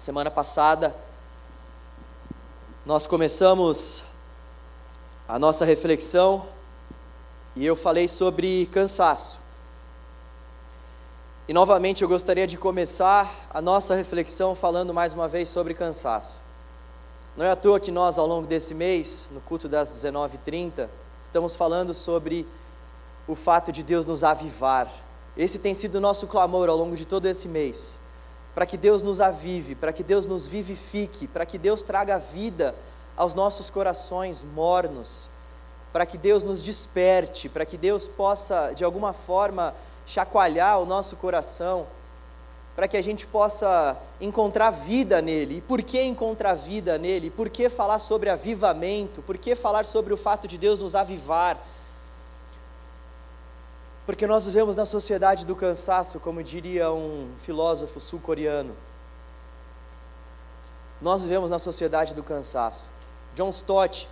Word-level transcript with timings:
Semana 0.00 0.30
passada, 0.30 0.96
nós 2.86 3.06
começamos 3.06 4.04
a 5.28 5.38
nossa 5.38 5.62
reflexão 5.66 6.46
e 7.54 7.66
eu 7.66 7.76
falei 7.76 8.08
sobre 8.08 8.64
cansaço. 8.72 9.40
E 11.46 11.52
novamente 11.52 12.00
eu 12.00 12.08
gostaria 12.08 12.46
de 12.46 12.56
começar 12.56 13.30
a 13.52 13.60
nossa 13.60 13.94
reflexão 13.94 14.54
falando 14.54 14.94
mais 14.94 15.12
uma 15.12 15.28
vez 15.28 15.50
sobre 15.50 15.74
cansaço. 15.74 16.40
Não 17.36 17.44
é 17.44 17.50
à 17.50 17.56
toa 17.56 17.78
que 17.78 17.90
nós, 17.90 18.18
ao 18.18 18.26
longo 18.26 18.46
desse 18.46 18.72
mês, 18.72 19.28
no 19.30 19.42
culto 19.42 19.68
das 19.68 19.90
19h30, 19.90 20.88
estamos 21.22 21.54
falando 21.54 21.92
sobre 21.92 22.48
o 23.28 23.36
fato 23.36 23.70
de 23.70 23.82
Deus 23.82 24.06
nos 24.06 24.24
avivar. 24.24 24.90
Esse 25.36 25.58
tem 25.58 25.74
sido 25.74 25.96
o 25.96 26.00
nosso 26.00 26.26
clamor 26.26 26.70
ao 26.70 26.76
longo 26.78 26.96
de 26.96 27.04
todo 27.04 27.26
esse 27.26 27.46
mês 27.46 28.00
para 28.54 28.66
que 28.66 28.76
Deus 28.76 29.02
nos 29.02 29.20
avive, 29.20 29.74
para 29.74 29.92
que 29.92 30.02
Deus 30.02 30.26
nos 30.26 30.46
vivifique, 30.46 31.26
para 31.26 31.46
que 31.46 31.58
Deus 31.58 31.82
traga 31.82 32.18
vida 32.18 32.74
aos 33.16 33.34
nossos 33.34 33.70
corações 33.70 34.42
mornos, 34.42 35.30
para 35.92 36.06
que 36.06 36.18
Deus 36.18 36.42
nos 36.42 36.62
desperte, 36.62 37.48
para 37.48 37.64
que 37.64 37.76
Deus 37.76 38.06
possa, 38.06 38.72
de 38.72 38.84
alguma 38.84 39.12
forma, 39.12 39.74
chacoalhar 40.06 40.80
o 40.80 40.86
nosso 40.86 41.16
coração, 41.16 41.86
para 42.74 42.88
que 42.88 42.96
a 42.96 43.02
gente 43.02 43.26
possa 43.26 43.96
encontrar 44.20 44.70
vida 44.70 45.20
nele. 45.20 45.58
E 45.58 45.60
por 45.60 45.82
que 45.82 46.00
encontrar 46.00 46.54
vida 46.54 46.96
nele? 46.96 47.30
Por 47.30 47.50
que 47.50 47.68
falar 47.68 47.98
sobre 47.98 48.30
avivamento? 48.30 49.22
Por 49.22 49.36
que 49.36 49.54
falar 49.54 49.84
sobre 49.84 50.14
o 50.14 50.16
fato 50.16 50.48
de 50.48 50.56
Deus 50.56 50.78
nos 50.78 50.94
avivar? 50.94 51.58
Porque 54.10 54.26
nós 54.26 54.44
vivemos 54.44 54.74
na 54.74 54.84
sociedade 54.84 55.46
do 55.46 55.54
cansaço, 55.54 56.18
como 56.18 56.42
diria 56.42 56.90
um 56.90 57.30
filósofo 57.38 58.00
sul-coreano. 58.00 58.74
Nós 61.00 61.22
vivemos 61.22 61.52
na 61.52 61.60
sociedade 61.60 62.12
do 62.12 62.20
cansaço. 62.20 62.90
John 63.36 63.50
Stott 63.50 64.08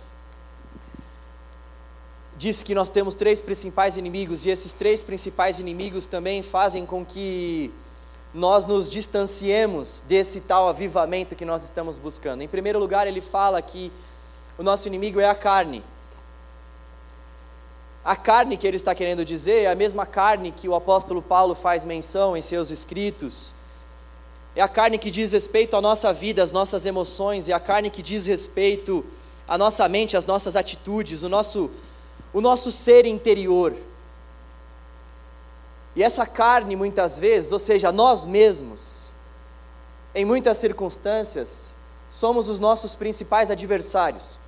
disse 2.37 2.63
que 2.63 2.73
nós 2.73 2.89
temos 2.89 3.13
três 3.13 3.41
principais 3.41 3.97
inimigos, 3.97 4.45
e 4.45 4.49
esses 4.49 4.71
três 4.71 5.03
principais 5.03 5.59
inimigos 5.59 6.05
também 6.05 6.41
fazem 6.41 6.85
com 6.85 7.05
que 7.05 7.69
nós 8.33 8.63
nos 8.63 8.89
distanciemos 8.89 10.01
desse 10.07 10.39
tal 10.39 10.69
avivamento 10.69 11.35
que 11.35 11.43
nós 11.43 11.63
estamos 11.63 11.99
buscando. 11.99 12.41
Em 12.41 12.47
primeiro 12.47 12.79
lugar, 12.79 13.05
ele 13.05 13.19
fala 13.19 13.61
que 13.61 13.91
o 14.57 14.63
nosso 14.63 14.87
inimigo 14.87 15.19
é 15.19 15.27
a 15.27 15.35
carne. 15.35 15.83
A 18.03 18.15
carne 18.15 18.55
que 18.55 18.65
ele 18.65 18.77
está 18.77 18.95
querendo 18.95 19.25
dizer 19.25 19.63
é 19.63 19.67
a 19.67 19.75
mesma 19.75 20.05
carne 20.05 20.51
que 20.51 20.69
o 20.69 20.75
apóstolo 20.75 21.21
Paulo 21.21 21.53
faz 21.53 21.83
menção 21.83 22.35
em 22.35 22.41
seus 22.41 22.71
escritos. 22.71 23.55
É 24.55 24.61
a 24.61 24.67
carne 24.67 24.97
que 24.97 25.11
diz 25.11 25.31
respeito 25.31 25.75
à 25.75 25.81
nossa 25.81 26.11
vida, 26.13 26.41
às 26.41 26.51
nossas 26.51 26.85
emoções, 26.85 27.49
é 27.49 27.53
a 27.53 27.59
carne 27.59 27.89
que 27.89 28.01
diz 28.01 28.25
respeito 28.25 29.05
à 29.47 29.57
nossa 29.57 29.87
mente, 29.89 30.15
às 30.15 30.25
nossas 30.25 30.55
atitudes, 30.55 31.23
o 31.23 31.29
nosso, 31.29 31.71
o 32.31 32.39
nosso 32.39 32.71
ser 32.71 33.05
interior. 33.05 33.75
E 35.95 36.01
essa 36.01 36.25
carne, 36.25 36.75
muitas 36.75 37.17
vezes, 37.17 37.51
ou 37.51 37.59
seja, 37.59 37.91
nós 37.91 38.25
mesmos, 38.25 39.11
em 40.15 40.23
muitas 40.23 40.57
circunstâncias, 40.57 41.75
somos 42.09 42.47
os 42.47 42.59
nossos 42.59 42.95
principais 42.95 43.51
adversários 43.51 44.39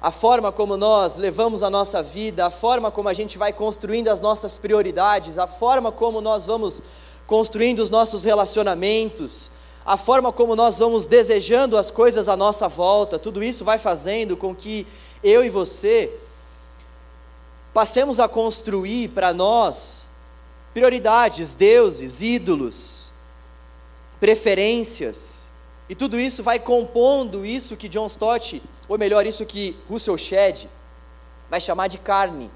a 0.00 0.12
forma 0.12 0.52
como 0.52 0.76
nós 0.76 1.16
levamos 1.16 1.62
a 1.62 1.68
nossa 1.68 2.02
vida, 2.02 2.46
a 2.46 2.50
forma 2.50 2.90
como 2.90 3.08
a 3.08 3.12
gente 3.12 3.36
vai 3.36 3.52
construindo 3.52 4.08
as 4.08 4.20
nossas 4.20 4.56
prioridades, 4.56 5.38
a 5.38 5.46
forma 5.46 5.90
como 5.90 6.20
nós 6.20 6.44
vamos 6.44 6.82
construindo 7.26 7.80
os 7.80 7.90
nossos 7.90 8.22
relacionamentos, 8.22 9.50
a 9.84 9.96
forma 9.96 10.32
como 10.32 10.54
nós 10.54 10.78
vamos 10.78 11.04
desejando 11.04 11.76
as 11.76 11.90
coisas 11.90 12.28
à 12.28 12.36
nossa 12.36 12.68
volta, 12.68 13.18
tudo 13.18 13.42
isso 13.42 13.64
vai 13.64 13.78
fazendo 13.78 14.36
com 14.36 14.54
que 14.54 14.86
eu 15.22 15.44
e 15.44 15.48
você 15.48 16.12
passemos 17.74 18.20
a 18.20 18.28
construir 18.28 19.08
para 19.08 19.34
nós 19.34 20.10
prioridades, 20.72 21.54
deuses, 21.54 22.22
ídolos, 22.22 23.10
preferências, 24.20 25.47
e 25.88 25.94
tudo 25.94 26.18
isso 26.18 26.42
vai 26.42 26.58
compondo 26.58 27.44
isso 27.46 27.76
que 27.76 27.88
John 27.88 28.06
Stott 28.06 28.62
ou 28.88 28.98
melhor, 28.98 29.26
isso 29.26 29.44
que 29.44 29.76
Russell 29.88 30.16
Shedd 30.16 30.66
vai 31.50 31.60
chamar 31.60 31.88
de 31.88 31.98
carne. 31.98 32.50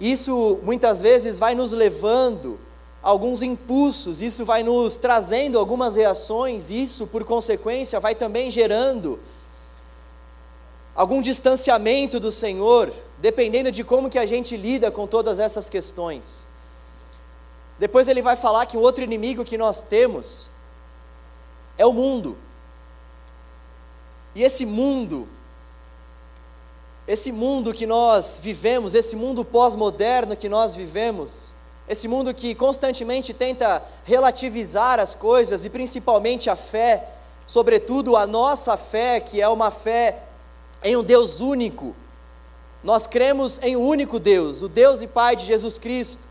Isso 0.00 0.58
muitas 0.62 1.00
vezes 1.00 1.38
vai 1.38 1.54
nos 1.54 1.72
levando 1.72 2.58
a 3.02 3.08
alguns 3.08 3.40
impulsos, 3.40 4.20
isso 4.20 4.44
vai 4.44 4.64
nos 4.64 4.96
trazendo 4.96 5.58
algumas 5.58 5.94
reações, 5.94 6.70
isso 6.70 7.06
por 7.06 7.24
consequência 7.24 8.00
vai 8.00 8.14
também 8.14 8.50
gerando 8.50 9.20
algum 10.94 11.22
distanciamento 11.22 12.18
do 12.18 12.32
Senhor, 12.32 12.92
dependendo 13.18 13.70
de 13.70 13.84
como 13.84 14.10
que 14.10 14.18
a 14.18 14.26
gente 14.26 14.56
lida 14.56 14.90
com 14.90 15.06
todas 15.06 15.38
essas 15.38 15.68
questões. 15.68 16.46
Depois 17.78 18.08
ele 18.08 18.22
vai 18.22 18.34
falar 18.34 18.66
que 18.66 18.76
o 18.76 18.80
outro 18.80 19.04
inimigo 19.04 19.44
que 19.44 19.56
nós 19.56 19.82
temos 19.82 20.50
é 21.78 21.84
o 21.84 21.92
mundo. 21.92 22.36
E 24.34 24.42
esse 24.42 24.66
mundo, 24.66 25.28
esse 27.08 27.32
mundo 27.32 27.72
que 27.72 27.86
nós 27.86 28.38
vivemos, 28.42 28.94
esse 28.94 29.16
mundo 29.16 29.44
pós-moderno 29.44 30.36
que 30.36 30.48
nós 30.48 30.74
vivemos, 30.74 31.54
esse 31.88 32.08
mundo 32.08 32.34
que 32.34 32.54
constantemente 32.54 33.32
tenta 33.32 33.82
relativizar 34.04 34.98
as 34.98 35.14
coisas 35.14 35.64
e 35.64 35.70
principalmente 35.70 36.50
a 36.50 36.56
fé, 36.56 37.08
sobretudo 37.46 38.16
a 38.16 38.26
nossa 38.26 38.76
fé, 38.76 39.20
que 39.20 39.40
é 39.40 39.48
uma 39.48 39.70
fé 39.70 40.24
em 40.82 40.96
um 40.96 41.02
Deus 41.02 41.40
único. 41.40 41.94
Nós 42.82 43.06
cremos 43.06 43.58
em 43.62 43.76
um 43.76 43.86
único 43.86 44.18
Deus, 44.18 44.62
o 44.62 44.68
Deus 44.68 45.00
e 45.00 45.06
Pai 45.06 45.36
de 45.36 45.46
Jesus 45.46 45.78
Cristo. 45.78 46.22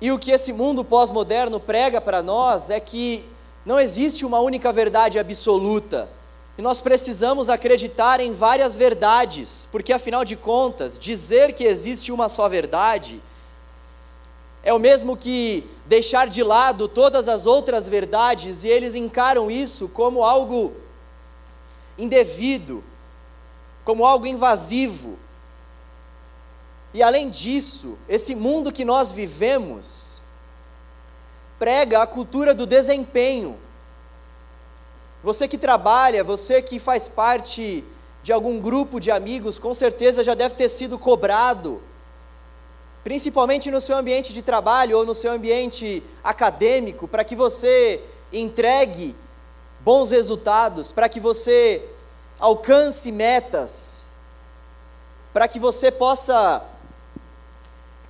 E 0.00 0.10
o 0.12 0.18
que 0.18 0.30
esse 0.30 0.52
mundo 0.52 0.84
pós-moderno 0.84 1.58
prega 1.58 2.00
para 2.00 2.20
nós 2.20 2.68
é 2.68 2.78
que 2.78 3.24
não 3.64 3.80
existe 3.80 4.24
uma 4.24 4.40
única 4.40 4.72
verdade 4.72 5.18
absoluta. 5.18 6.08
E 6.56 6.62
nós 6.62 6.80
precisamos 6.80 7.48
acreditar 7.48 8.20
em 8.20 8.32
várias 8.32 8.76
verdades, 8.76 9.68
porque 9.72 9.92
afinal 9.92 10.24
de 10.24 10.36
contas, 10.36 10.98
dizer 10.98 11.52
que 11.52 11.64
existe 11.64 12.12
uma 12.12 12.28
só 12.28 12.48
verdade 12.48 13.20
é 14.64 14.72
o 14.72 14.78
mesmo 14.78 15.14
que 15.14 15.68
deixar 15.84 16.26
de 16.26 16.42
lado 16.42 16.88
todas 16.88 17.28
as 17.28 17.44
outras 17.44 17.86
verdades 17.86 18.64
e 18.64 18.68
eles 18.68 18.94
encaram 18.94 19.50
isso 19.50 19.88
como 19.88 20.24
algo 20.24 20.72
indevido, 21.98 22.82
como 23.84 24.06
algo 24.06 24.26
invasivo. 24.26 25.18
E 26.94 27.02
além 27.02 27.28
disso, 27.28 27.98
esse 28.08 28.34
mundo 28.34 28.72
que 28.72 28.86
nós 28.86 29.12
vivemos 29.12 30.13
prega 31.64 32.02
a 32.02 32.06
cultura 32.06 32.52
do 32.52 32.66
desempenho, 32.66 33.58
você 35.22 35.48
que 35.48 35.56
trabalha, 35.56 36.22
você 36.22 36.60
que 36.60 36.78
faz 36.78 37.08
parte 37.08 37.82
de 38.22 38.34
algum 38.34 38.60
grupo 38.60 39.00
de 39.00 39.10
amigos, 39.10 39.56
com 39.56 39.72
certeza 39.72 40.22
já 40.22 40.34
deve 40.34 40.56
ter 40.56 40.68
sido 40.68 40.98
cobrado, 40.98 41.80
principalmente 43.02 43.70
no 43.70 43.80
seu 43.80 43.96
ambiente 43.96 44.30
de 44.34 44.42
trabalho 44.42 44.98
ou 44.98 45.06
no 45.06 45.14
seu 45.14 45.32
ambiente 45.32 46.02
acadêmico, 46.22 47.08
para 47.08 47.24
que 47.24 47.34
você 47.34 48.02
entregue 48.30 49.16
bons 49.80 50.10
resultados, 50.10 50.92
para 50.92 51.08
que 51.08 51.18
você 51.18 51.82
alcance 52.38 53.10
metas, 53.10 54.10
para 55.32 55.48
que 55.48 55.58
você 55.58 55.90
possa 55.90 56.62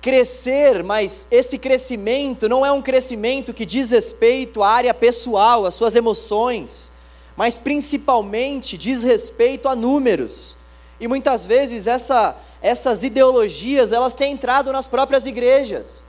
crescer, 0.05 0.83
mas 0.83 1.25
esse 1.31 1.57
crescimento 1.57 2.47
não 2.47 2.63
é 2.63 2.71
um 2.71 2.79
crescimento 2.79 3.51
que 3.51 3.65
diz 3.65 3.89
respeito 3.89 4.61
à 4.61 4.69
área 4.69 4.93
pessoal, 4.93 5.65
às 5.65 5.73
suas 5.73 5.95
emoções, 5.95 6.91
mas 7.35 7.57
principalmente 7.57 8.77
diz 8.77 9.01
respeito 9.01 9.67
a 9.67 9.75
números. 9.75 10.59
E 10.99 11.07
muitas 11.07 11.47
vezes 11.47 11.87
essa, 11.87 12.37
essas 12.61 13.01
ideologias, 13.01 13.91
elas 13.91 14.13
têm 14.13 14.33
entrado 14.33 14.71
nas 14.71 14.85
próprias 14.85 15.25
igrejas. 15.25 16.05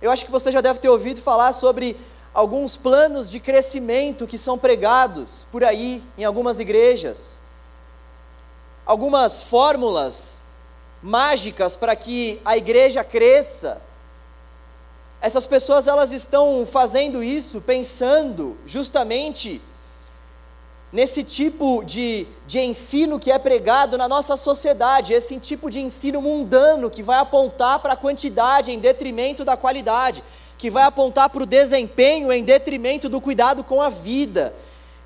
Eu 0.00 0.12
acho 0.12 0.24
que 0.24 0.30
você 0.30 0.52
já 0.52 0.60
deve 0.60 0.78
ter 0.78 0.88
ouvido 0.88 1.20
falar 1.20 1.52
sobre 1.52 1.96
alguns 2.32 2.76
planos 2.76 3.28
de 3.28 3.40
crescimento 3.40 4.24
que 4.24 4.38
são 4.38 4.56
pregados 4.56 5.48
por 5.50 5.64
aí 5.64 6.00
em 6.16 6.22
algumas 6.22 6.60
igrejas. 6.60 7.42
Algumas 8.86 9.42
fórmulas 9.42 10.41
mágicas 11.02 11.74
para 11.74 11.96
que 11.96 12.40
a 12.44 12.56
igreja 12.56 13.02
cresça. 13.02 13.82
Essas 15.20 15.46
pessoas 15.46 15.86
elas 15.86 16.12
estão 16.12 16.66
fazendo 16.66 17.22
isso 17.22 17.60
pensando 17.60 18.56
justamente 18.66 19.60
nesse 20.92 21.24
tipo 21.24 21.82
de, 21.84 22.26
de 22.46 22.60
ensino 22.60 23.18
que 23.18 23.32
é 23.32 23.38
pregado 23.38 23.96
na 23.96 24.06
nossa 24.06 24.36
sociedade, 24.36 25.14
esse 25.14 25.38
tipo 25.38 25.70
de 25.70 25.80
ensino 25.80 26.20
mundano 26.20 26.90
que 26.90 27.02
vai 27.02 27.18
apontar 27.18 27.78
para 27.78 27.94
a 27.94 27.96
quantidade 27.96 28.70
em 28.70 28.78
detrimento 28.78 29.42
da 29.42 29.56
qualidade, 29.56 30.22
que 30.58 30.70
vai 30.70 30.84
apontar 30.84 31.30
para 31.30 31.42
o 31.42 31.46
desempenho 31.46 32.30
em 32.30 32.44
detrimento 32.44 33.08
do 33.08 33.20
cuidado 33.20 33.64
com 33.64 33.80
a 33.80 33.88
vida, 33.88 34.54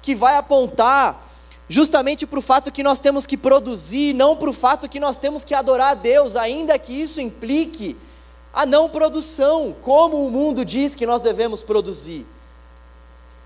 que 0.03 0.15
vai 0.15 0.37
apontar 0.37 1.26
justamente 1.69 2.27
para 2.27 2.39
o 2.39 2.43
fato 2.43 2.71
que 2.71 2.83
nós 2.83 2.99
temos 2.99 3.27
que 3.27 3.37
produzir, 3.37 4.15
não 4.15 4.37
para 4.37 4.51
o 4.51 4.53
fato 4.53 4.89
que 4.89 5.01
nós 5.01 5.17
temos 5.17 5.43
que 5.43 5.55
adorar 5.55 5.91
a 5.91 5.95
Deus, 5.95 6.37
ainda 6.37 6.79
que 6.79 6.93
isso 6.93 7.21
implique 7.21 7.97
a 8.53 8.65
não 8.65 8.89
produção, 8.89 9.75
como 9.83 10.27
o 10.27 10.31
mundo 10.31 10.65
diz 10.65 10.95
que 10.95 11.05
nós 11.05 11.21
devemos 11.21 11.63
produzir. 11.63 12.27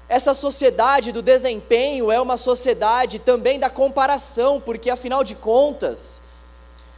Essa 0.09 0.35
sociedade 0.35 1.13
do 1.13 1.23
desempenho 1.23 2.11
é 2.11 2.21
uma 2.21 2.37
sociedade 2.37 3.19
também 3.19 3.59
da 3.59 3.71
comparação, 3.71 4.61
porque 4.61 4.91
afinal 4.91 5.25
de 5.25 5.35
contas, 5.35 6.23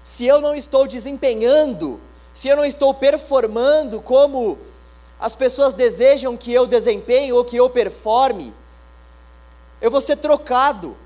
se 0.02 0.26
eu 0.26 0.40
não 0.40 0.54
estou 0.54 0.86
desempenhando, 0.86 2.00
se 2.34 2.48
eu 2.48 2.56
não 2.56 2.64
estou 2.64 2.92
performando 2.92 4.00
como 4.00 4.58
as 5.20 5.36
pessoas 5.36 5.72
desejam 5.72 6.36
que 6.36 6.52
eu 6.52 6.66
desempenhe 6.66 7.32
ou 7.32 7.44
que 7.44 7.56
eu 7.56 7.70
performe, 7.70 8.52
eu 9.80 9.90
vou 9.90 10.00
ser 10.00 10.16
trocado. 10.16 10.96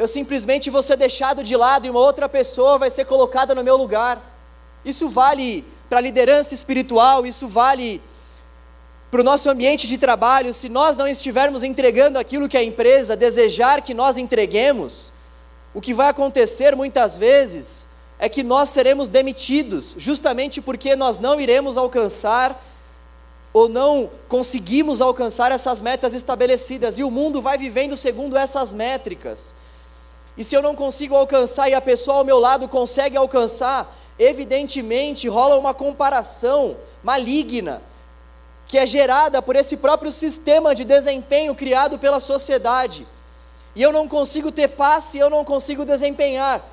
Eu 0.00 0.08
simplesmente 0.08 0.70
vou 0.70 0.82
ser 0.82 0.96
deixado 0.96 1.44
de 1.44 1.54
lado 1.54 1.86
e 1.86 1.90
uma 1.90 2.00
outra 2.00 2.26
pessoa 2.26 2.78
vai 2.78 2.88
ser 2.88 3.04
colocada 3.04 3.54
no 3.54 3.62
meu 3.62 3.76
lugar. 3.76 4.18
Isso 4.82 5.10
vale 5.10 5.62
para 5.90 5.98
a 5.98 6.00
liderança 6.00 6.54
espiritual, 6.54 7.26
isso 7.26 7.46
vale 7.46 8.00
para 9.10 9.20
o 9.20 9.22
nosso 9.22 9.50
ambiente 9.50 9.86
de 9.86 9.98
trabalho. 9.98 10.54
Se 10.54 10.70
nós 10.70 10.96
não 10.96 11.06
estivermos 11.06 11.62
entregando 11.62 12.18
aquilo 12.18 12.48
que 12.48 12.56
a 12.56 12.64
empresa 12.64 13.14
desejar 13.14 13.82
que 13.82 13.92
nós 13.92 14.16
entreguemos, 14.16 15.12
o 15.74 15.82
que 15.82 15.92
vai 15.92 16.08
acontecer 16.08 16.74
muitas 16.74 17.18
vezes 17.18 17.96
é 18.18 18.26
que 18.26 18.42
nós 18.42 18.70
seremos 18.70 19.06
demitidos, 19.06 19.94
justamente 19.98 20.62
porque 20.62 20.96
nós 20.96 21.18
não 21.18 21.38
iremos 21.38 21.76
alcançar 21.76 22.58
ou 23.52 23.68
não 23.68 24.10
conseguimos 24.28 25.02
alcançar 25.02 25.52
essas 25.52 25.82
metas 25.82 26.14
estabelecidas, 26.14 26.98
e 26.98 27.04
o 27.04 27.10
mundo 27.10 27.42
vai 27.42 27.58
vivendo 27.58 27.98
segundo 27.98 28.34
essas 28.34 28.72
métricas. 28.72 29.56
E 30.40 30.44
se 30.44 30.56
eu 30.56 30.62
não 30.62 30.74
consigo 30.74 31.14
alcançar 31.14 31.68
e 31.68 31.74
a 31.74 31.82
pessoa 31.82 32.16
ao 32.16 32.24
meu 32.24 32.38
lado 32.38 32.66
consegue 32.66 33.14
alcançar, 33.14 33.94
evidentemente 34.18 35.28
rola 35.28 35.58
uma 35.58 35.74
comparação 35.74 36.78
maligna, 37.02 37.82
que 38.66 38.78
é 38.78 38.86
gerada 38.86 39.42
por 39.42 39.54
esse 39.54 39.76
próprio 39.76 40.10
sistema 40.10 40.74
de 40.74 40.82
desempenho 40.82 41.54
criado 41.54 41.98
pela 41.98 42.18
sociedade. 42.18 43.06
E 43.76 43.82
eu 43.82 43.92
não 43.92 44.08
consigo 44.08 44.50
ter 44.50 44.68
paz 44.68 45.12
e 45.12 45.18
eu 45.18 45.28
não 45.28 45.44
consigo 45.44 45.84
desempenhar. 45.84 46.64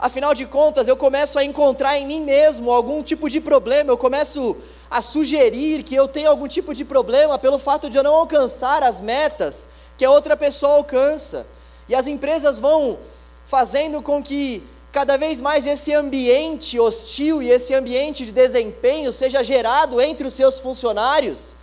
Afinal 0.00 0.34
de 0.34 0.44
contas, 0.44 0.88
eu 0.88 0.96
começo 0.96 1.38
a 1.38 1.44
encontrar 1.44 1.96
em 1.96 2.04
mim 2.04 2.22
mesmo 2.22 2.72
algum 2.72 3.04
tipo 3.04 3.30
de 3.30 3.40
problema, 3.40 3.92
eu 3.92 3.96
começo 3.96 4.56
a 4.90 5.00
sugerir 5.00 5.84
que 5.84 5.94
eu 5.94 6.08
tenho 6.08 6.28
algum 6.28 6.48
tipo 6.48 6.74
de 6.74 6.84
problema 6.84 7.38
pelo 7.38 7.60
fato 7.60 7.88
de 7.88 7.96
eu 7.96 8.02
não 8.02 8.16
alcançar 8.16 8.82
as 8.82 9.00
metas 9.00 9.68
que 9.96 10.04
a 10.04 10.10
outra 10.10 10.36
pessoa 10.36 10.74
alcança. 10.74 11.46
E 11.92 11.94
as 11.94 12.06
empresas 12.06 12.58
vão 12.58 12.98
fazendo 13.44 14.00
com 14.00 14.22
que 14.22 14.62
cada 14.90 15.18
vez 15.18 15.42
mais 15.42 15.66
esse 15.66 15.92
ambiente 15.92 16.80
hostil 16.80 17.42
e 17.42 17.50
esse 17.50 17.74
ambiente 17.74 18.24
de 18.24 18.32
desempenho 18.32 19.12
seja 19.12 19.44
gerado 19.44 20.00
entre 20.00 20.26
os 20.26 20.32
seus 20.32 20.58
funcionários. 20.58 21.54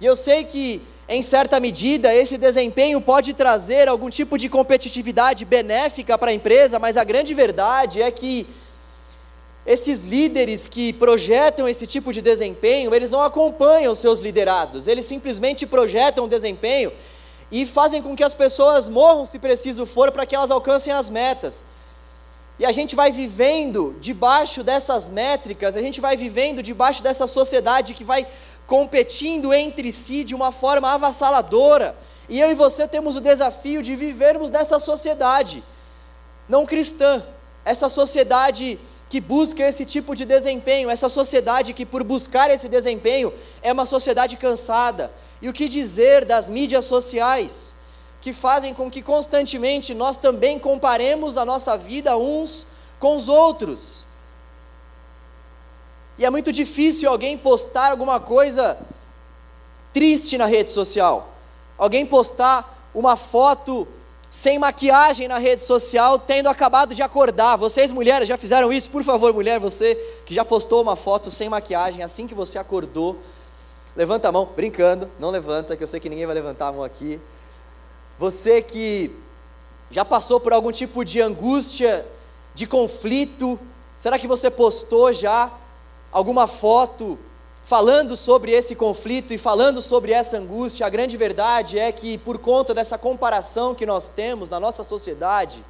E 0.00 0.06
eu 0.06 0.16
sei 0.16 0.44
que 0.44 0.80
em 1.06 1.20
certa 1.20 1.60
medida, 1.60 2.14
esse 2.14 2.38
desempenho 2.38 2.98
pode 2.98 3.34
trazer 3.34 3.88
algum 3.88 4.08
tipo 4.08 4.38
de 4.38 4.48
competitividade 4.48 5.44
benéfica 5.44 6.16
para 6.16 6.30
a 6.30 6.34
empresa, 6.34 6.78
mas 6.78 6.96
a 6.96 7.04
grande 7.04 7.34
verdade 7.34 8.00
é 8.00 8.10
que 8.10 8.46
esses 9.66 10.02
líderes 10.02 10.66
que 10.66 10.94
projetam 10.94 11.68
esse 11.68 11.86
tipo 11.86 12.10
de 12.10 12.22
desempenho, 12.22 12.94
eles 12.94 13.10
não 13.10 13.20
acompanham 13.20 13.92
os 13.92 13.98
seus 13.98 14.18
liderados, 14.20 14.88
eles 14.88 15.04
simplesmente 15.04 15.66
projetam 15.66 16.24
o 16.24 16.28
desempenho 16.28 16.90
e 17.50 17.64
fazem 17.66 18.02
com 18.02 18.16
que 18.16 18.24
as 18.24 18.34
pessoas 18.34 18.88
morram 18.88 19.24
se 19.24 19.38
preciso 19.38 19.86
for 19.86 20.10
para 20.10 20.26
que 20.26 20.34
elas 20.34 20.50
alcancem 20.50 20.92
as 20.92 21.08
metas. 21.08 21.66
E 22.58 22.64
a 22.64 22.72
gente 22.72 22.96
vai 22.96 23.12
vivendo 23.12 23.94
debaixo 24.00 24.62
dessas 24.62 25.10
métricas, 25.10 25.76
a 25.76 25.80
gente 25.80 26.00
vai 26.00 26.16
vivendo 26.16 26.62
debaixo 26.62 27.02
dessa 27.02 27.26
sociedade 27.26 27.94
que 27.94 28.02
vai 28.02 28.26
competindo 28.66 29.52
entre 29.52 29.92
si 29.92 30.24
de 30.24 30.34
uma 30.34 30.50
forma 30.50 30.90
avassaladora. 30.90 31.96
E 32.28 32.40
eu 32.40 32.50
e 32.50 32.54
você 32.54 32.88
temos 32.88 33.14
o 33.14 33.20
desafio 33.20 33.82
de 33.82 33.94
vivermos 33.94 34.50
nessa 34.50 34.78
sociedade 34.78 35.62
não 36.48 36.64
cristã, 36.64 37.24
essa 37.64 37.88
sociedade 37.88 38.78
que 39.08 39.20
busca 39.20 39.62
esse 39.62 39.84
tipo 39.84 40.14
de 40.14 40.24
desempenho, 40.24 40.90
essa 40.90 41.08
sociedade 41.08 41.72
que, 41.72 41.86
por 41.86 42.02
buscar 42.02 42.50
esse 42.50 42.68
desempenho, 42.68 43.32
é 43.62 43.72
uma 43.72 43.86
sociedade 43.86 44.36
cansada. 44.36 45.12
E 45.40 45.48
o 45.48 45.52
que 45.52 45.68
dizer 45.68 46.24
das 46.24 46.48
mídias 46.48 46.84
sociais, 46.84 47.74
que 48.20 48.32
fazem 48.32 48.74
com 48.74 48.90
que 48.90 49.02
constantemente 49.02 49.94
nós 49.94 50.16
também 50.16 50.58
comparemos 50.58 51.38
a 51.38 51.44
nossa 51.44 51.76
vida 51.76 52.16
uns 52.16 52.66
com 52.98 53.16
os 53.16 53.28
outros. 53.28 54.06
E 56.18 56.24
é 56.24 56.30
muito 56.30 56.50
difícil 56.50 57.08
alguém 57.08 57.36
postar 57.36 57.90
alguma 57.90 58.18
coisa 58.18 58.78
triste 59.92 60.36
na 60.36 60.46
rede 60.46 60.70
social. 60.70 61.34
Alguém 61.78 62.04
postar 62.04 62.90
uma 62.94 63.16
foto 63.16 63.86
sem 64.30 64.58
maquiagem 64.58 65.28
na 65.28 65.38
rede 65.38 65.62
social, 65.62 66.18
tendo 66.18 66.48
acabado 66.48 66.94
de 66.94 67.02
acordar. 67.02 67.56
Vocês 67.56 67.92
mulheres 67.92 68.28
já 68.28 68.36
fizeram 68.36 68.72
isso? 68.72 68.90
Por 68.90 69.02
favor, 69.02 69.32
mulher, 69.32 69.58
você 69.58 69.94
que 70.24 70.34
já 70.34 70.44
postou 70.44 70.82
uma 70.82 70.96
foto 70.96 71.30
sem 71.30 71.48
maquiagem 71.48 72.02
assim 72.02 72.26
que 72.26 72.34
você 72.34 72.58
acordou, 72.58 73.18
levanta 73.94 74.28
a 74.28 74.32
mão, 74.32 74.46
brincando, 74.54 75.10
não 75.18 75.30
levanta, 75.30 75.76
que 75.76 75.82
eu 75.82 75.86
sei 75.86 76.00
que 76.00 76.08
ninguém 76.08 76.26
vai 76.26 76.34
levantar 76.34 76.68
a 76.68 76.72
mão 76.72 76.82
aqui. 76.82 77.20
Você 78.18 78.60
que 78.60 79.10
já 79.90 80.04
passou 80.04 80.40
por 80.40 80.52
algum 80.52 80.72
tipo 80.72 81.04
de 81.04 81.20
angústia, 81.20 82.06
de 82.54 82.66
conflito, 82.66 83.58
será 83.96 84.18
que 84.18 84.26
você 84.26 84.50
postou 84.50 85.12
já 85.12 85.50
alguma 86.10 86.46
foto 86.46 87.18
falando 87.66 88.16
sobre 88.16 88.52
esse 88.52 88.76
conflito 88.76 89.34
e 89.34 89.38
falando 89.38 89.82
sobre 89.82 90.12
essa 90.12 90.38
angústia, 90.38 90.86
a 90.86 90.88
grande 90.88 91.16
verdade 91.16 91.76
é 91.76 91.90
que, 91.90 92.16
por 92.16 92.38
conta 92.38 92.72
dessa 92.72 92.96
comparação 92.96 93.74
que 93.74 93.84
nós 93.84 94.08
temos 94.08 94.48
na 94.48 94.60
nossa 94.60 94.84
sociedade, 94.84 95.64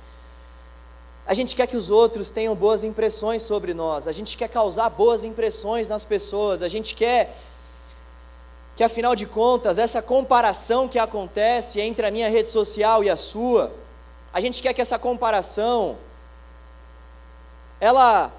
a 1.26 1.32
gente 1.32 1.56
quer 1.56 1.66
que 1.66 1.76
os 1.76 1.88
outros 1.88 2.28
tenham 2.28 2.54
boas 2.54 2.84
impressões 2.84 3.40
sobre 3.40 3.72
nós, 3.72 4.06
a 4.06 4.12
gente 4.12 4.36
quer 4.36 4.48
causar 4.48 4.90
boas 4.90 5.24
impressões 5.24 5.88
nas 5.88 6.04
pessoas, 6.04 6.60
a 6.60 6.68
gente 6.68 6.94
quer 6.94 7.34
que, 8.76 8.84
afinal 8.84 9.16
de 9.16 9.24
contas, 9.24 9.78
essa 9.78 10.02
comparação 10.02 10.86
que 10.86 10.98
acontece 10.98 11.80
entre 11.80 12.06
a 12.06 12.10
minha 12.10 12.28
rede 12.28 12.50
social 12.50 13.02
e 13.02 13.08
a 13.08 13.16
sua, 13.16 13.72
a 14.34 14.40
gente 14.42 14.60
quer 14.60 14.74
que 14.74 14.82
essa 14.82 14.98
comparação 14.98 15.96
ela 17.80 18.30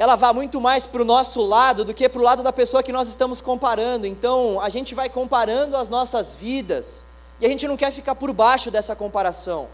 ela 0.00 0.16
vá 0.16 0.32
muito 0.32 0.62
mais 0.62 0.86
para 0.86 1.02
o 1.02 1.04
nosso 1.04 1.42
lado 1.42 1.84
do 1.84 1.92
que 1.92 2.08
para 2.08 2.18
o 2.18 2.24
lado 2.24 2.42
da 2.42 2.50
pessoa 2.50 2.82
que 2.82 2.90
nós 2.90 3.06
estamos 3.06 3.38
comparando. 3.38 4.06
Então, 4.06 4.58
a 4.58 4.70
gente 4.70 4.94
vai 4.94 5.10
comparando 5.10 5.76
as 5.76 5.90
nossas 5.90 6.34
vidas 6.34 7.06
e 7.38 7.44
a 7.44 7.48
gente 7.50 7.68
não 7.68 7.76
quer 7.76 7.92
ficar 7.92 8.14
por 8.14 8.32
baixo 8.32 8.70
dessa 8.70 8.96
comparação. 8.96 9.68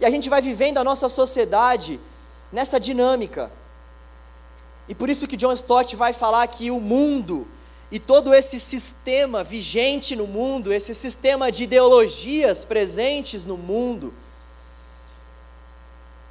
E 0.00 0.04
a 0.04 0.10
gente 0.10 0.28
vai 0.28 0.42
vivendo 0.42 0.78
a 0.78 0.82
nossa 0.82 1.08
sociedade 1.08 2.00
nessa 2.52 2.80
dinâmica. 2.80 3.48
E 4.88 4.94
por 4.94 5.08
isso 5.08 5.28
que 5.28 5.36
John 5.36 5.52
Stott 5.52 5.94
vai 5.94 6.12
falar 6.12 6.44
que 6.48 6.72
o 6.72 6.80
mundo 6.80 7.46
e 7.92 8.00
todo 8.00 8.34
esse 8.34 8.58
sistema 8.58 9.44
vigente 9.44 10.16
no 10.16 10.26
mundo, 10.26 10.72
esse 10.72 10.96
sistema 10.96 11.52
de 11.52 11.62
ideologias 11.62 12.64
presentes 12.64 13.44
no 13.44 13.56
mundo, 13.56 14.12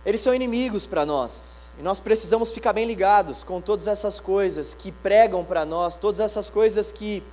eles 0.06 0.20
são 0.22 0.34
inimigos 0.34 0.86
para 0.86 1.06
nós. 1.06 1.68
E 1.78 1.82
nós 1.82 2.00
precisamos 2.00 2.52
ficar 2.52 2.74
bem 2.74 2.86
ligados 2.86 3.44
com 3.44 3.60
todas 3.60 3.88
essas 3.88 4.20
coisas 4.20 4.74
que 4.74 4.92
pregam 4.92 5.44
para 5.44 5.66
nós, 5.66 5.96
todas 5.96 6.20
essas 6.20 6.50
coisas 6.50 6.92
que 6.92 7.24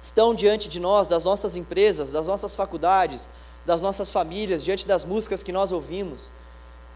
estão 0.00 0.34
diante 0.34 0.68
de 0.68 0.80
nós, 0.80 1.06
das 1.06 1.24
nossas 1.24 1.56
empresas, 1.56 2.12
das 2.12 2.26
nossas 2.26 2.54
faculdades, 2.54 3.28
das 3.64 3.82
nossas 3.82 4.10
famílias, 4.10 4.64
diante 4.64 4.86
das 4.86 5.04
músicas 5.04 5.42
que 5.42 5.52
nós 5.52 5.72
ouvimos, 5.72 6.30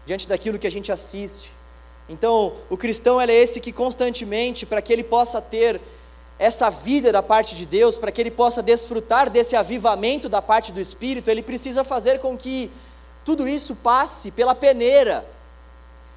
diante 0.05 0.27
daquilo 0.27 0.57
que 0.57 0.67
a 0.67 0.71
gente 0.71 0.91
assiste. 0.91 1.51
Então, 2.07 2.55
o 2.69 2.77
cristão 2.77 3.19
é 3.21 3.31
esse 3.31 3.61
que 3.61 3.71
constantemente, 3.71 4.65
para 4.65 4.81
que 4.81 4.91
ele 4.91 5.03
possa 5.03 5.41
ter 5.41 5.79
essa 6.39 6.69
vida 6.69 7.11
da 7.11 7.21
parte 7.21 7.55
de 7.55 7.65
Deus, 7.65 7.97
para 7.97 8.11
que 8.11 8.19
ele 8.19 8.31
possa 8.31 8.63
desfrutar 8.63 9.29
desse 9.29 9.55
avivamento 9.55 10.27
da 10.27 10.41
parte 10.41 10.71
do 10.71 10.81
Espírito, 10.81 11.29
ele 11.29 11.43
precisa 11.43 11.83
fazer 11.83 12.19
com 12.19 12.35
que 12.35 12.71
tudo 13.23 13.47
isso 13.47 13.75
passe 13.75 14.31
pela 14.31 14.55
peneira 14.55 15.25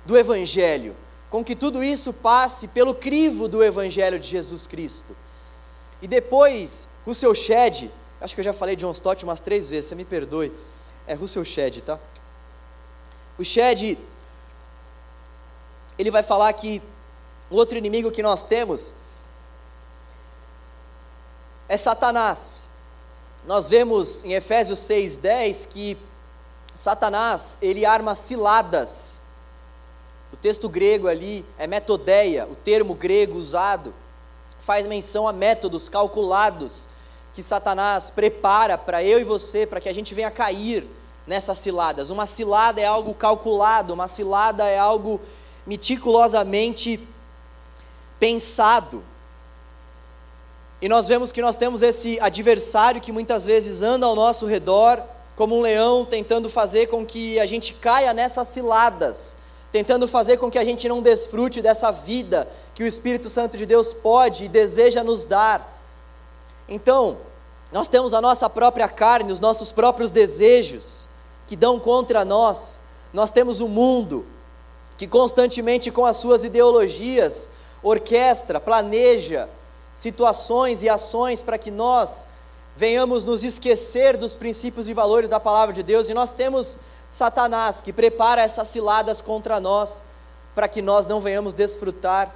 do 0.04 0.16
Evangelho, 0.16 0.96
com 1.30 1.44
que 1.44 1.56
tudo 1.56 1.82
isso 1.82 2.12
passe 2.12 2.68
pelo 2.68 2.94
crivo 2.94 3.48
do 3.48 3.62
Evangelho 3.62 4.18
de 4.18 4.28
Jesus 4.28 4.66
Cristo. 4.66 5.16
E 6.00 6.06
depois, 6.06 6.88
Russell 7.04 7.34
Shedd, 7.34 7.90
acho 8.20 8.34
que 8.34 8.40
eu 8.40 8.44
já 8.44 8.52
falei 8.52 8.76
de 8.76 8.84
John 8.84 8.92
Stott 8.92 9.24
umas 9.24 9.40
três 9.40 9.70
vezes, 9.70 9.86
você 9.86 9.94
me 9.94 10.04
perdoe, 10.04 10.52
é 11.06 11.14
Russell 11.14 11.44
Shedd, 11.44 11.80
tá? 11.80 11.98
O 13.38 13.44
Shedd, 13.44 13.98
ele 15.98 16.10
vai 16.10 16.22
falar 16.22 16.52
que 16.52 16.82
O 17.50 17.56
outro 17.56 17.76
inimigo 17.76 18.10
que 18.10 18.22
nós 18.22 18.42
temos 18.42 18.94
é 21.68 21.76
Satanás. 21.76 22.64
Nós 23.46 23.68
vemos 23.68 24.24
em 24.24 24.32
Efésios 24.32 24.80
6:10 24.80 25.66
que 25.66 25.96
Satanás, 26.74 27.58
ele 27.62 27.86
arma 27.86 28.14
ciladas. 28.14 29.22
O 30.32 30.36
texto 30.36 30.68
grego 30.68 31.06
ali 31.06 31.44
é 31.56 31.66
metodeia, 31.66 32.46
o 32.46 32.56
termo 32.56 32.94
grego 32.94 33.38
usado 33.38 33.94
faz 34.60 34.86
menção 34.86 35.28
a 35.28 35.32
métodos 35.32 35.88
calculados 35.88 36.88
que 37.34 37.42
Satanás 37.42 38.10
prepara 38.10 38.78
para 38.78 39.04
eu 39.04 39.20
e 39.20 39.24
você, 39.24 39.66
para 39.66 39.80
que 39.80 39.88
a 39.88 39.92
gente 39.92 40.14
venha 40.14 40.30
cair 40.30 40.88
nessas 41.26 41.58
ciladas. 41.58 42.10
Uma 42.10 42.26
cilada 42.26 42.80
é 42.80 42.84
algo 42.86 43.12
calculado, 43.12 43.92
uma 43.92 44.08
cilada 44.08 44.66
é 44.66 44.78
algo 44.78 45.20
meticulosamente 45.66 47.06
pensado. 48.18 49.04
E 50.80 50.88
nós 50.88 51.06
vemos 51.06 51.32
que 51.32 51.42
nós 51.42 51.56
temos 51.56 51.82
esse 51.82 52.18
adversário 52.20 53.00
que 53.00 53.12
muitas 53.12 53.44
vezes 53.44 53.82
anda 53.82 54.06
ao 54.06 54.14
nosso 54.14 54.46
redor, 54.46 55.02
como 55.36 55.56
um 55.56 55.60
leão, 55.60 56.04
tentando 56.04 56.48
fazer 56.48 56.86
com 56.86 57.04
que 57.04 57.38
a 57.40 57.46
gente 57.46 57.74
caia 57.74 58.12
nessas 58.12 58.48
ciladas, 58.48 59.38
tentando 59.72 60.06
fazer 60.06 60.36
com 60.36 60.50
que 60.50 60.58
a 60.58 60.64
gente 60.64 60.88
não 60.88 61.02
desfrute 61.02 61.60
dessa 61.60 61.90
vida 61.90 62.48
que 62.74 62.84
o 62.84 62.86
Espírito 62.86 63.28
Santo 63.28 63.56
de 63.56 63.66
Deus 63.66 63.92
pode 63.92 64.44
e 64.44 64.48
deseja 64.48 65.02
nos 65.02 65.24
dar. 65.24 65.82
Então, 66.68 67.18
nós 67.72 67.88
temos 67.88 68.14
a 68.14 68.20
nossa 68.20 68.48
própria 68.48 68.88
carne, 68.88 69.32
os 69.32 69.40
nossos 69.40 69.72
próprios 69.72 70.10
desejos 70.10 71.08
que 71.46 71.56
dão 71.56 71.78
contra 71.78 72.24
nós, 72.24 72.82
nós 73.12 73.30
temos 73.30 73.60
o 73.60 73.68
mundo 73.68 74.26
que 74.96 75.06
constantemente, 75.06 75.90
com 75.90 76.06
as 76.06 76.16
suas 76.16 76.44
ideologias, 76.44 77.52
orquestra, 77.82 78.60
planeja, 78.60 79.48
situações 79.94 80.82
e 80.82 80.88
ações 80.88 81.42
para 81.42 81.58
que 81.58 81.70
nós 81.70 82.28
venhamos 82.76 83.24
nos 83.24 83.44
esquecer 83.44 84.16
dos 84.16 84.34
princípios 84.34 84.88
e 84.88 84.94
valores 84.94 85.30
da 85.30 85.38
palavra 85.38 85.72
de 85.72 85.82
Deus, 85.82 86.08
e 86.08 86.14
nós 86.14 86.32
temos 86.32 86.78
Satanás 87.08 87.80
que 87.80 87.92
prepara 87.92 88.42
essas 88.42 88.68
ciladas 88.68 89.20
contra 89.20 89.60
nós, 89.60 90.04
para 90.54 90.68
que 90.68 90.82
nós 90.82 91.06
não 91.06 91.20
venhamos 91.20 91.54
desfrutar 91.54 92.34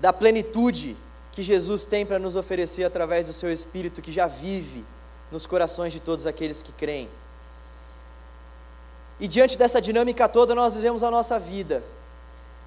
da 0.00 0.12
plenitude 0.12 0.96
que 1.30 1.42
Jesus 1.42 1.84
tem 1.84 2.04
para 2.04 2.18
nos 2.18 2.36
oferecer 2.36 2.84
através 2.84 3.26
do 3.26 3.32
seu 3.32 3.52
Espírito 3.52 4.02
que 4.02 4.12
já 4.12 4.26
vive 4.26 4.84
nos 5.30 5.46
corações 5.46 5.92
de 5.92 6.00
todos 6.00 6.26
aqueles 6.26 6.60
que 6.62 6.72
creem. 6.72 7.08
E 9.18 9.28
diante 9.28 9.56
dessa 9.56 9.80
dinâmica 9.80 10.28
toda, 10.28 10.54
nós 10.54 10.74
vivemos 10.74 11.02
a 11.02 11.10
nossa 11.10 11.38
vida. 11.38 11.82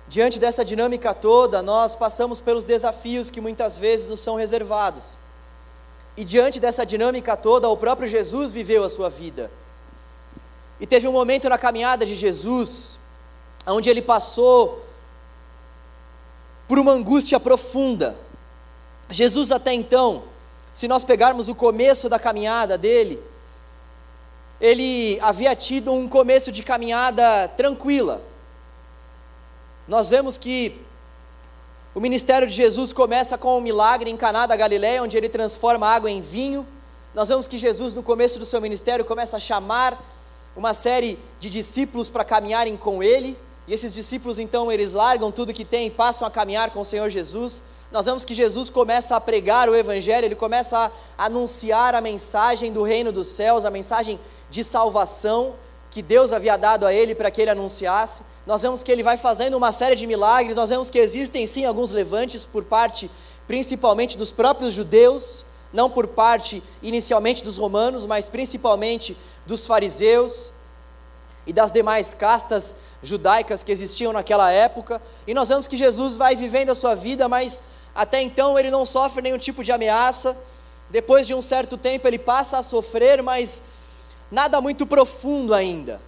Diante 0.07 0.39
dessa 0.39 0.63
dinâmica 0.63 1.13
toda, 1.13 1.61
nós 1.61 1.95
passamos 1.95 2.39
pelos 2.39 2.63
desafios 2.63 3.29
que 3.29 3.41
muitas 3.41 3.77
vezes 3.77 4.07
nos 4.07 4.21
são 4.21 4.35
reservados. 4.35 5.17
E 6.17 6.23
diante 6.23 6.59
dessa 6.59 6.85
dinâmica 6.85 7.35
toda, 7.35 7.67
o 7.67 7.77
próprio 7.77 8.07
Jesus 8.07 8.51
viveu 8.51 8.83
a 8.83 8.89
sua 8.89 9.09
vida. 9.09 9.51
E 10.79 10.85
teve 10.85 11.07
um 11.07 11.11
momento 11.11 11.49
na 11.49 11.57
caminhada 11.57 12.05
de 12.05 12.15
Jesus, 12.15 12.99
onde 13.67 13.89
ele 13.89 14.01
passou 14.01 14.85
por 16.67 16.79
uma 16.79 16.91
angústia 16.91 17.39
profunda. 17.39 18.15
Jesus, 19.09 19.51
até 19.51 19.73
então, 19.73 20.23
se 20.73 20.87
nós 20.87 21.03
pegarmos 21.03 21.47
o 21.47 21.55
começo 21.55 22.09
da 22.09 22.19
caminhada 22.19 22.77
dele, 22.77 23.21
ele 24.59 25.19
havia 25.21 25.55
tido 25.55 25.91
um 25.91 26.07
começo 26.07 26.51
de 26.51 26.63
caminhada 26.63 27.47
tranquila, 27.49 28.21
nós 29.87 30.09
vemos 30.09 30.37
que 30.37 30.81
o 31.95 32.01
ministério 32.01 32.45
de 32.45 32.53
Jesus 32.53 32.91
começa 32.91 33.37
com 33.37 33.57
um 33.57 33.61
milagre 33.61 34.11
em 34.11 34.17
Caná 34.17 34.45
da 34.45 34.57
Galiléia, 34.57 35.01
onde 35.01 35.15
ele 35.15 35.29
transforma 35.29 35.87
água 35.87 36.11
em 36.11 36.19
vinho. 36.19 36.67
Nós 37.13 37.29
vemos 37.29 37.47
que 37.47 37.57
Jesus 37.57 37.93
no 37.93 38.03
começo 38.03 38.37
do 38.37 38.45
seu 38.45 38.59
ministério 38.59 39.05
começa 39.05 39.37
a 39.37 39.39
chamar 39.39 40.03
uma 40.57 40.73
série 40.73 41.17
de 41.39 41.49
discípulos 41.49 42.09
para 42.09 42.25
caminharem 42.25 42.75
com 42.75 43.01
ele, 43.01 43.39
e 43.65 43.73
esses 43.73 43.93
discípulos 43.93 44.39
então 44.39 44.69
eles 44.69 44.91
largam 44.91 45.31
tudo 45.31 45.53
que 45.53 45.63
têm 45.63 45.87
e 45.87 45.89
passam 45.89 46.27
a 46.27 46.31
caminhar 46.31 46.69
com 46.71 46.81
o 46.81 46.85
Senhor 46.85 47.09
Jesus. 47.09 47.63
Nós 47.89 48.05
vemos 48.05 48.25
que 48.25 48.33
Jesus 48.33 48.69
começa 48.69 49.15
a 49.15 49.21
pregar 49.21 49.69
o 49.69 49.75
evangelho, 49.75 50.25
ele 50.25 50.35
começa 50.35 50.91
a 51.17 51.25
anunciar 51.25 51.95
a 51.95 52.01
mensagem 52.01 52.73
do 52.73 52.83
reino 52.83 53.09
dos 53.09 53.29
céus, 53.29 53.63
a 53.63 53.71
mensagem 53.71 54.19
de 54.49 54.65
salvação 54.65 55.55
que 55.95 56.01
Deus 56.03 56.31
havia 56.31 56.57
dado 56.57 56.85
a 56.85 56.93
ele 56.93 57.15
para 57.15 57.31
que 57.31 57.41
ele 57.41 57.49
anunciasse 57.49 58.35
nós 58.45 58.61
vemos 58.61 58.83
que 58.83 58.91
ele 58.91 59.01
vai 59.01 59.17
fazendo 59.17 59.57
uma 59.57 59.71
série 59.71 59.95
de 59.95 60.05
milagres, 60.05 60.55
nós 60.55 60.69
vemos 60.69 60.89
que 60.89 60.99
existem 60.99 61.47
sim 61.47 61.65
alguns 61.65 61.91
levantes 61.91 62.45
por 62.45 62.63
parte 62.63 63.09
principalmente 63.47 64.17
dos 64.17 64.31
próprios 64.31 64.73
judeus, 64.73 65.45
não 65.73 65.89
por 65.89 66.07
parte 66.07 66.63
inicialmente 66.81 67.43
dos 67.43 67.57
romanos, 67.57 68.05
mas 68.05 68.29
principalmente 68.29 69.17
dos 69.47 69.65
fariseus 69.65 70.51
e 71.45 71.51
das 71.53 71.71
demais 71.71 72.13
castas 72.13 72.77
judaicas 73.01 73.63
que 73.63 73.71
existiam 73.71 74.13
naquela 74.13 74.51
época. 74.51 75.01
E 75.25 75.33
nós 75.33 75.49
vemos 75.49 75.67
que 75.67 75.77
Jesus 75.77 76.15
vai 76.15 76.35
vivendo 76.35 76.69
a 76.69 76.75
sua 76.75 76.95
vida, 76.95 77.27
mas 77.27 77.63
até 77.95 78.21
então 78.21 78.57
ele 78.57 78.69
não 78.69 78.85
sofre 78.85 79.23
nenhum 79.23 79.37
tipo 79.37 79.63
de 79.63 79.71
ameaça. 79.71 80.37
Depois 80.89 81.25
de 81.25 81.33
um 81.33 81.41
certo 81.41 81.77
tempo 81.77 82.07
ele 82.07 82.19
passa 82.19 82.59
a 82.59 82.63
sofrer, 82.63 83.21
mas 83.23 83.63
nada 84.31 84.59
muito 84.61 84.85
profundo 84.85 85.53
ainda. 85.53 86.01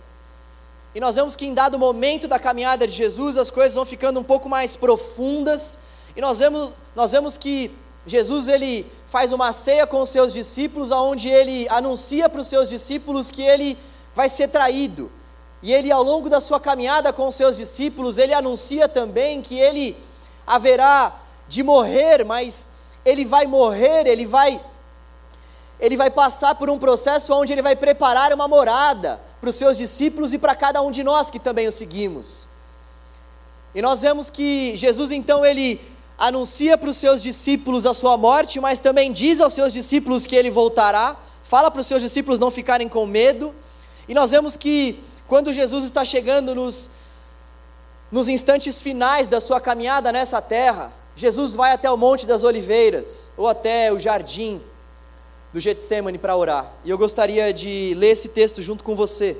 E 0.95 0.99
nós 0.99 1.15
vemos 1.15 1.35
que 1.35 1.45
em 1.45 1.53
dado 1.53 1.77
momento 1.77 2.27
da 2.27 2.39
caminhada 2.39 2.87
de 2.87 2.93
Jesus, 2.93 3.37
as 3.37 3.49
coisas 3.49 3.75
vão 3.75 3.85
ficando 3.85 4.19
um 4.19 4.23
pouco 4.23 4.49
mais 4.49 4.75
profundas, 4.75 5.79
e 6.15 6.21
nós 6.21 6.39
vemos, 6.39 6.73
nós 6.95 7.11
vemos 7.11 7.37
que 7.37 7.71
Jesus 8.05 8.47
ele 8.47 8.91
faz 9.05 9.31
uma 9.31 9.51
ceia 9.51 9.85
com 9.85 10.01
os 10.01 10.09
seus 10.09 10.33
discípulos, 10.33 10.91
aonde 10.91 11.29
ele 11.29 11.67
anuncia 11.69 12.27
para 12.27 12.41
os 12.41 12.47
seus 12.47 12.69
discípulos 12.69 13.29
que 13.29 13.41
ele 13.41 13.77
vai 14.15 14.27
ser 14.27 14.47
traído. 14.47 15.11
E 15.61 15.73
ele 15.73 15.91
ao 15.91 16.03
longo 16.03 16.29
da 16.29 16.41
sua 16.41 16.59
caminhada 16.59 17.11
com 17.13 17.27
os 17.27 17.35
seus 17.35 17.57
discípulos, 17.57 18.17
ele 18.17 18.33
anuncia 18.33 18.87
também 18.87 19.41
que 19.41 19.59
ele 19.59 19.97
haverá 20.45 21.19
de 21.47 21.61
morrer, 21.61 22.23
mas 22.23 22.69
ele 23.05 23.25
vai 23.25 23.45
morrer, 23.45 24.07
ele 24.07 24.25
vai 24.25 24.59
ele 25.79 25.95
vai 25.95 26.09
passar 26.09 26.55
por 26.55 26.69
um 26.69 26.79
processo 26.79 27.33
onde 27.33 27.53
ele 27.53 27.61
vai 27.61 27.75
preparar 27.75 28.33
uma 28.33 28.47
morada 28.47 29.19
para 29.39 29.49
os 29.49 29.55
seus 29.55 29.77
discípulos 29.77 30.33
e 30.33 30.39
para 30.39 30.55
cada 30.55 30.81
um 30.81 30.91
de 30.91 31.03
nós 31.03 31.29
que 31.29 31.39
também 31.39 31.67
o 31.67 31.71
seguimos. 31.71 32.49
E 33.75 33.81
nós 33.81 34.01
vemos 34.01 34.29
que 34.29 34.75
Jesus 34.75 35.11
então 35.11 35.45
ele 35.45 35.79
anuncia 36.17 36.77
para 36.77 36.89
os 36.89 36.97
seus 36.97 37.21
discípulos 37.21 37.85
a 37.85 37.93
sua 37.93 38.17
morte, 38.17 38.59
mas 38.59 38.79
também 38.79 39.13
diz 39.13 39.39
aos 39.39 39.53
seus 39.53 39.71
discípulos 39.71 40.25
que 40.25 40.35
ele 40.35 40.49
voltará, 40.49 41.15
fala 41.43 41.69
para 41.69 41.81
os 41.81 41.87
seus 41.87 42.01
discípulos 42.01 42.39
não 42.39 42.49
ficarem 42.49 42.89
com 42.89 43.05
medo. 43.05 43.53
E 44.07 44.15
nós 44.15 44.31
vemos 44.31 44.55
que 44.55 44.99
quando 45.27 45.53
Jesus 45.53 45.85
está 45.85 46.03
chegando 46.03 46.55
nos 46.55 46.91
nos 48.09 48.29
instantes 48.29 48.79
finais 48.79 49.27
da 49.27 49.41
sua 49.41 49.59
caminhada 49.59 50.13
nessa 50.13 50.41
terra, 50.41 50.93
Jesus 51.13 51.53
vai 51.53 51.73
até 51.73 51.91
o 51.91 51.97
Monte 51.97 52.25
das 52.25 52.41
Oliveiras 52.41 53.33
ou 53.35 53.49
até 53.49 53.91
o 53.91 53.99
jardim 53.99 54.61
do 55.53 55.59
Getsemane 55.59 56.17
para 56.17 56.35
orar. 56.35 56.73
E 56.83 56.89
eu 56.89 56.97
gostaria 56.97 57.53
de 57.53 57.93
ler 57.95 58.09
esse 58.09 58.29
texto 58.29 58.61
junto 58.61 58.83
com 58.83 58.95
você, 58.95 59.37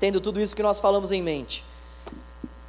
tendo 0.00 0.20
tudo 0.20 0.40
isso 0.40 0.56
que 0.56 0.62
nós 0.62 0.78
falamos 0.78 1.12
em 1.12 1.22
mente. 1.22 1.64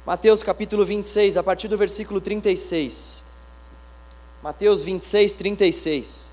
Mateus 0.04 0.42
capítulo 0.42 0.84
26, 0.84 1.36
a 1.36 1.42
partir 1.42 1.68
do 1.68 1.78
versículo 1.78 2.20
36. 2.20 3.24
Mateus 4.42 4.82
26, 4.82 5.32
36. 5.34 6.32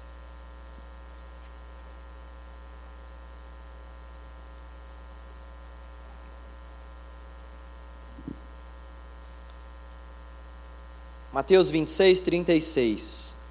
Mateus 11.31 11.69
26, 11.69 12.21
36. 12.21 13.46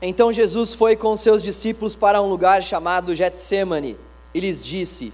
Então 0.00 0.32
Jesus 0.32 0.74
foi 0.74 0.94
com 0.94 1.16
seus 1.16 1.42
discípulos 1.42 1.96
para 1.96 2.20
um 2.20 2.28
lugar 2.28 2.62
chamado 2.62 3.14
Getsemane 3.14 3.96
e 4.34 4.40
lhes 4.40 4.62
disse: 4.62 5.12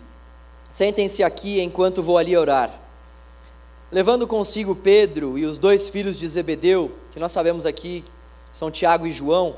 Sentem-se 0.69 1.23
aqui 1.23 1.61
enquanto 1.61 2.03
vou 2.03 2.19
ali 2.19 2.37
orar. 2.37 2.81
Levando 3.91 4.27
consigo 4.27 4.75
Pedro 4.75 5.39
e 5.39 5.45
os 5.45 5.59
dois 5.59 5.89
filhos 5.89 6.19
de 6.19 6.27
Zebedeu, 6.27 6.91
que 7.11 7.21
nós 7.21 7.31
sabemos 7.31 7.67
aqui 7.67 8.05
são 8.51 8.71
Tiago 8.71 9.07
e 9.07 9.13
João, 9.13 9.57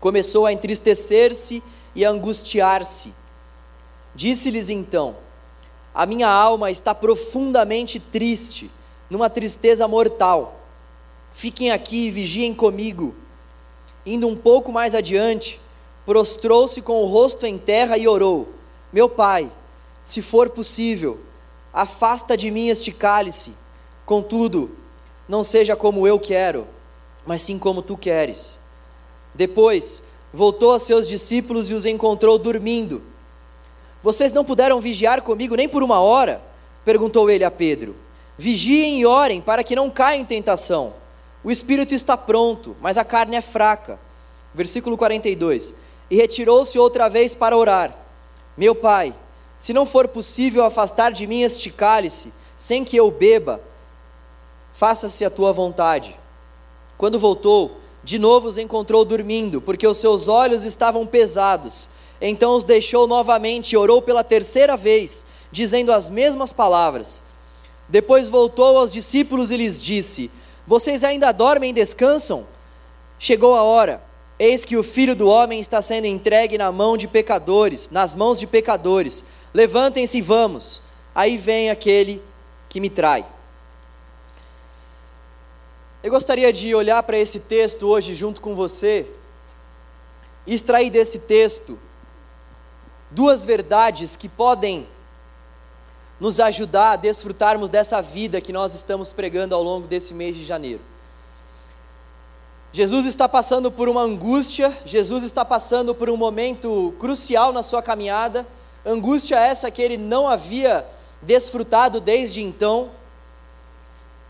começou 0.00 0.46
a 0.46 0.52
entristecer-se 0.52 1.62
e 1.94 2.04
a 2.04 2.10
angustiar-se. 2.10 3.14
Disse-lhes 4.14 4.68
então: 4.68 5.16
A 5.94 6.04
minha 6.06 6.28
alma 6.28 6.70
está 6.70 6.94
profundamente 6.94 8.00
triste, 8.00 8.70
numa 9.08 9.30
tristeza 9.30 9.86
mortal. 9.86 10.60
Fiquem 11.30 11.70
aqui 11.70 12.08
e 12.08 12.10
vigiem 12.10 12.52
comigo. 12.54 13.14
Indo 14.04 14.26
um 14.26 14.36
pouco 14.36 14.72
mais 14.72 14.94
adiante, 14.94 15.60
prostrou-se 16.06 16.80
com 16.80 17.02
o 17.02 17.06
rosto 17.06 17.46
em 17.46 17.58
terra 17.58 17.98
e 17.98 18.08
orou: 18.08 18.48
Meu 18.92 19.08
pai, 19.08 19.50
se 20.02 20.22
for 20.22 20.50
possível, 20.50 21.20
afasta 21.72 22.36
de 22.36 22.50
mim 22.50 22.68
este 22.68 22.92
cálice, 22.92 23.54
contudo, 24.06 24.70
não 25.28 25.44
seja 25.44 25.76
como 25.76 26.06
eu 26.06 26.18
quero, 26.18 26.66
mas 27.26 27.42
sim 27.42 27.58
como 27.58 27.82
tu 27.82 27.96
queres. 27.96 28.58
Depois, 29.34 30.04
voltou 30.32 30.72
a 30.72 30.78
seus 30.78 31.06
discípulos 31.06 31.70
e 31.70 31.74
os 31.74 31.86
encontrou 31.86 32.38
dormindo. 32.38 33.02
Vocês 34.02 34.32
não 34.32 34.44
puderam 34.44 34.80
vigiar 34.80 35.22
comigo 35.22 35.54
nem 35.54 35.68
por 35.68 35.82
uma 35.82 36.00
hora? 36.00 36.42
perguntou 36.84 37.28
ele 37.28 37.44
a 37.44 37.50
Pedro. 37.50 37.94
Vigiem 38.38 39.00
e 39.00 39.06
orem 39.06 39.40
para 39.40 39.62
que 39.62 39.76
não 39.76 39.90
caiam 39.90 40.22
em 40.22 40.24
tentação. 40.24 40.94
O 41.42 41.50
espírito 41.50 41.94
está 41.94 42.16
pronto, 42.16 42.76
mas 42.80 42.98
a 42.98 43.04
carne 43.04 43.36
é 43.36 43.40
fraca. 43.40 43.98
Versículo 44.54 44.96
42. 44.96 45.74
E 46.10 46.16
retirou-se 46.16 46.78
outra 46.78 47.08
vez 47.08 47.34
para 47.34 47.56
orar. 47.56 47.96
Meu 48.56 48.74
pai, 48.74 49.14
se 49.58 49.72
não 49.72 49.86
for 49.86 50.08
possível 50.08 50.64
afastar 50.64 51.12
de 51.12 51.26
mim 51.26 51.42
este 51.42 51.70
cálice, 51.70 52.32
sem 52.56 52.84
que 52.84 52.96
eu 52.96 53.10
beba, 53.10 53.60
faça-se 54.72 55.24
a 55.24 55.30
tua 55.30 55.52
vontade. 55.52 56.18
Quando 56.98 57.18
voltou, 57.18 57.80
de 58.04 58.18
novo 58.18 58.48
os 58.48 58.58
encontrou 58.58 59.04
dormindo, 59.04 59.60
porque 59.60 59.86
os 59.86 59.98
seus 59.98 60.28
olhos 60.28 60.64
estavam 60.64 61.06
pesados. 61.06 61.90
Então 62.20 62.54
os 62.56 62.64
deixou 62.64 63.06
novamente 63.06 63.72
e 63.72 63.76
orou 63.76 64.02
pela 64.02 64.22
terceira 64.22 64.76
vez, 64.76 65.26
dizendo 65.50 65.92
as 65.92 66.10
mesmas 66.10 66.52
palavras. 66.52 67.22
Depois 67.88 68.28
voltou 68.28 68.76
aos 68.76 68.92
discípulos 68.92 69.50
e 69.50 69.56
lhes 69.56 69.80
disse: 69.80 70.30
Vocês 70.70 71.02
ainda 71.02 71.32
dormem 71.32 71.70
e 71.70 71.72
descansam? 71.72 72.46
Chegou 73.18 73.56
a 73.56 73.62
hora. 73.64 74.00
Eis 74.38 74.64
que 74.64 74.76
o 74.76 74.84
filho 74.84 75.16
do 75.16 75.26
homem 75.26 75.58
está 75.58 75.82
sendo 75.82 76.04
entregue 76.04 76.56
na 76.56 76.70
mão 76.70 76.96
de 76.96 77.08
pecadores, 77.08 77.90
nas 77.90 78.14
mãos 78.14 78.38
de 78.38 78.46
pecadores. 78.46 79.24
Levantem-se 79.52 80.18
e 80.18 80.22
vamos. 80.22 80.82
Aí 81.12 81.36
vem 81.36 81.70
aquele 81.70 82.22
que 82.68 82.78
me 82.78 82.88
trai. 82.88 83.26
Eu 86.04 86.10
gostaria 86.12 86.52
de 86.52 86.72
olhar 86.72 87.02
para 87.02 87.18
esse 87.18 87.40
texto 87.40 87.88
hoje 87.88 88.14
junto 88.14 88.40
com 88.40 88.54
você 88.54 89.08
e 90.46 90.54
extrair 90.54 90.88
desse 90.88 91.22
texto 91.22 91.76
duas 93.10 93.44
verdades 93.44 94.14
que 94.14 94.28
podem 94.28 94.88
nos 96.20 96.38
ajudar 96.38 96.92
a 96.92 96.96
desfrutarmos 96.96 97.70
dessa 97.70 98.02
vida 98.02 98.40
que 98.40 98.52
nós 98.52 98.74
estamos 98.74 99.12
pregando 99.12 99.54
ao 99.54 99.62
longo 99.62 99.86
desse 99.86 100.12
mês 100.12 100.36
de 100.36 100.44
janeiro. 100.44 100.80
Jesus 102.72 103.04
está 103.04 103.28
passando 103.28 103.70
por 103.70 103.88
uma 103.88 104.02
angústia, 104.02 104.76
Jesus 104.84 105.24
está 105.24 105.44
passando 105.44 105.92
por 105.92 106.08
um 106.08 106.16
momento 106.16 106.94
crucial 107.00 107.52
na 107.52 107.64
sua 107.64 107.82
caminhada, 107.82 108.46
angústia 108.86 109.36
essa 109.40 109.70
que 109.70 109.82
ele 109.82 109.96
não 109.96 110.28
havia 110.28 110.86
desfrutado 111.20 112.00
desde 112.00 112.42
então. 112.42 112.90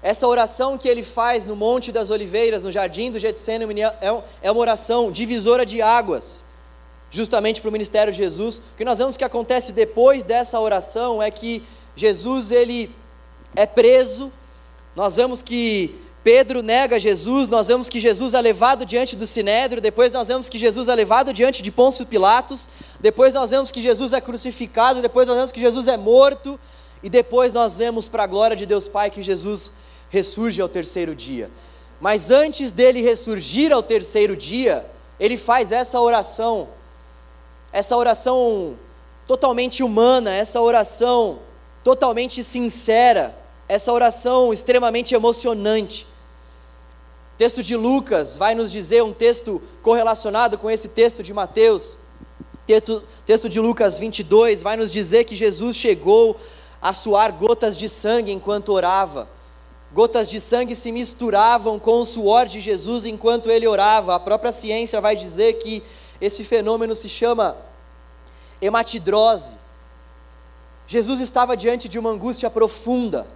Essa 0.02 0.26
oração 0.26 0.78
que 0.78 0.88
ele 0.88 1.02
faz 1.02 1.44
no 1.44 1.54
Monte 1.54 1.92
das 1.92 2.08
Oliveiras, 2.08 2.62
no 2.62 2.72
jardim 2.72 3.10
do 3.10 3.18
Getsemane, 3.18 3.82
é, 3.82 4.22
é 4.40 4.50
uma 4.50 4.60
oração 4.60 5.12
divisora 5.12 5.66
de 5.66 5.82
águas, 5.82 6.46
justamente 7.10 7.60
para 7.60 7.68
o 7.68 7.72
ministério 7.72 8.10
de 8.10 8.16
Jesus. 8.16 8.56
O 8.58 8.76
que 8.78 8.84
nós 8.86 8.96
vemos 8.96 9.18
que 9.18 9.24
acontece 9.24 9.72
depois 9.72 10.24
dessa 10.24 10.58
oração 10.58 11.22
é 11.22 11.30
que 11.30 11.62
Jesus 11.96 12.50
ele 12.50 12.94
é 13.54 13.66
preso. 13.66 14.32
Nós 14.94 15.16
vemos 15.16 15.42
que 15.42 15.94
Pedro 16.22 16.62
nega 16.62 17.00
Jesus, 17.00 17.48
nós 17.48 17.68
vemos 17.68 17.88
que 17.88 17.98
Jesus 17.98 18.34
é 18.34 18.40
levado 18.40 18.84
diante 18.84 19.16
do 19.16 19.26
Sinédrio, 19.26 19.80
depois 19.80 20.12
nós 20.12 20.28
vemos 20.28 20.48
que 20.48 20.58
Jesus 20.58 20.88
é 20.88 20.94
levado 20.94 21.32
diante 21.32 21.62
de 21.62 21.70
Pôncio 21.70 22.04
Pilatos, 22.04 22.68
depois 23.00 23.32
nós 23.32 23.50
vemos 23.50 23.70
que 23.70 23.80
Jesus 23.80 24.12
é 24.12 24.20
crucificado, 24.20 25.00
depois 25.00 25.26
nós 25.26 25.36
vemos 25.36 25.50
que 25.50 25.60
Jesus 25.60 25.86
é 25.86 25.96
morto, 25.96 26.60
e 27.02 27.08
depois 27.08 27.54
nós 27.54 27.76
vemos 27.76 28.06
para 28.06 28.24
a 28.24 28.26
glória 28.26 28.54
de 28.54 28.66
Deus 28.66 28.86
Pai 28.86 29.10
que 29.10 29.22
Jesus 29.22 29.72
ressurge 30.10 30.60
ao 30.60 30.68
terceiro 30.68 31.14
dia. 31.14 31.50
Mas 31.98 32.30
antes 32.30 32.70
dele 32.70 33.00
ressurgir 33.00 33.72
ao 33.72 33.82
terceiro 33.82 34.36
dia, 34.36 34.84
ele 35.18 35.38
faz 35.38 35.72
essa 35.72 35.98
oração, 36.00 36.68
essa 37.72 37.96
oração 37.96 38.78
totalmente 39.26 39.82
humana, 39.82 40.34
essa 40.34 40.60
oração 40.60 41.38
totalmente 41.82 42.42
sincera, 42.44 43.36
essa 43.68 43.92
oração 43.92 44.52
extremamente 44.52 45.14
emocionante. 45.14 46.06
O 47.34 47.36
texto 47.38 47.62
de 47.62 47.76
Lucas 47.76 48.36
vai 48.36 48.54
nos 48.54 48.70
dizer, 48.70 49.02
um 49.02 49.12
texto 49.12 49.62
correlacionado 49.82 50.58
com 50.58 50.70
esse 50.70 50.88
texto 50.88 51.22
de 51.22 51.32
Mateus, 51.32 51.98
texto, 52.66 53.02
texto 53.24 53.48
de 53.48 53.58
Lucas 53.58 53.98
22, 53.98 54.62
vai 54.62 54.76
nos 54.76 54.92
dizer 54.92 55.24
que 55.24 55.34
Jesus 55.34 55.76
chegou 55.76 56.36
a 56.82 56.92
suar 56.92 57.32
gotas 57.32 57.76
de 57.76 57.88
sangue 57.88 58.32
enquanto 58.32 58.70
orava. 58.70 59.28
Gotas 59.92 60.28
de 60.28 60.38
sangue 60.38 60.74
se 60.74 60.92
misturavam 60.92 61.78
com 61.78 62.00
o 62.00 62.06
suor 62.06 62.46
de 62.46 62.60
Jesus 62.60 63.04
enquanto 63.04 63.50
ele 63.50 63.66
orava. 63.66 64.14
A 64.14 64.20
própria 64.20 64.52
ciência 64.52 65.00
vai 65.00 65.16
dizer 65.16 65.54
que 65.54 65.82
esse 66.20 66.44
fenômeno 66.44 66.94
se 66.94 67.08
chama 67.08 67.56
hematidrose. 68.60 69.54
Jesus 70.90 71.20
estava 71.20 71.56
diante 71.56 71.88
de 71.88 71.98
uma 71.98 72.10
angústia 72.10 72.50
profunda. 72.50 73.26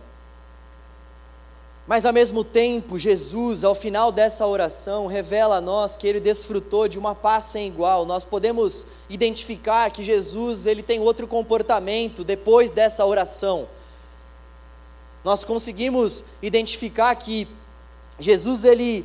Mas 1.87 2.05
ao 2.05 2.13
mesmo 2.13 2.43
tempo, 2.43 2.99
Jesus, 2.99 3.65
ao 3.65 3.75
final 3.75 4.11
dessa 4.11 4.47
oração, 4.47 5.07
revela 5.07 5.57
a 5.57 5.61
nós 5.61 5.97
que 5.97 6.07
ele 6.07 6.19
desfrutou 6.19 6.89
de 6.89 6.99
uma 6.99 7.15
paz 7.15 7.47
sem 7.47 7.67
igual. 7.67 8.05
Nós 8.05 8.25
podemos 8.25 8.89
identificar 9.09 9.91
que 9.91 10.03
Jesus, 10.03 10.67
ele 10.67 10.83
tem 10.83 11.01
outro 11.01 11.27
comportamento 11.27 12.25
depois 12.25 12.71
dessa 12.71 13.07
oração 13.07 13.69
nós 15.25 15.43
conseguimos 15.43 16.25
identificar 16.43 17.15
que 17.17 17.49
Jesus 18.21 18.63
ele 18.63 19.05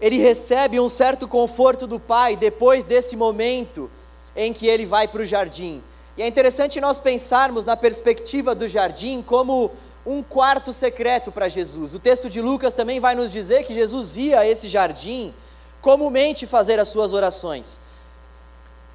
ele 0.00 0.16
recebe 0.18 0.78
um 0.78 0.88
certo 0.88 1.26
conforto 1.26 1.84
do 1.84 1.98
Pai 1.98 2.36
depois 2.36 2.84
desse 2.84 3.16
momento 3.16 3.90
em 4.34 4.52
que 4.52 4.66
ele 4.68 4.86
vai 4.86 5.08
para 5.08 5.22
o 5.22 5.26
jardim. 5.26 5.82
E 6.18 6.22
é 6.22 6.26
interessante 6.26 6.80
nós 6.80 6.98
pensarmos 6.98 7.64
na 7.64 7.76
perspectiva 7.76 8.52
do 8.52 8.66
jardim 8.66 9.22
como 9.22 9.70
um 10.04 10.20
quarto 10.20 10.72
secreto 10.72 11.30
para 11.30 11.48
Jesus. 11.48 11.94
O 11.94 12.00
texto 12.00 12.28
de 12.28 12.40
Lucas 12.40 12.72
também 12.72 12.98
vai 12.98 13.14
nos 13.14 13.30
dizer 13.30 13.62
que 13.62 13.72
Jesus 13.72 14.16
ia 14.16 14.40
a 14.40 14.46
esse 14.46 14.68
jardim 14.68 15.32
comumente 15.80 16.44
fazer 16.44 16.80
as 16.80 16.88
suas 16.88 17.12
orações. 17.12 17.78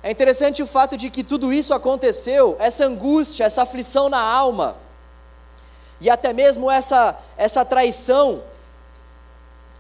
É 0.04 0.12
interessante 0.12 0.62
o 0.62 0.68
fato 0.68 0.98
de 0.98 1.10
que 1.10 1.24
tudo 1.24 1.54
isso 1.54 1.74
aconteceu, 1.74 2.58
essa 2.60 2.86
angústia, 2.86 3.46
essa 3.46 3.62
aflição 3.62 4.10
na 4.10 4.20
alma, 4.20 4.76
e 6.02 6.10
até 6.10 6.34
mesmo 6.34 6.70
essa, 6.70 7.18
essa 7.38 7.64
traição 7.64 8.44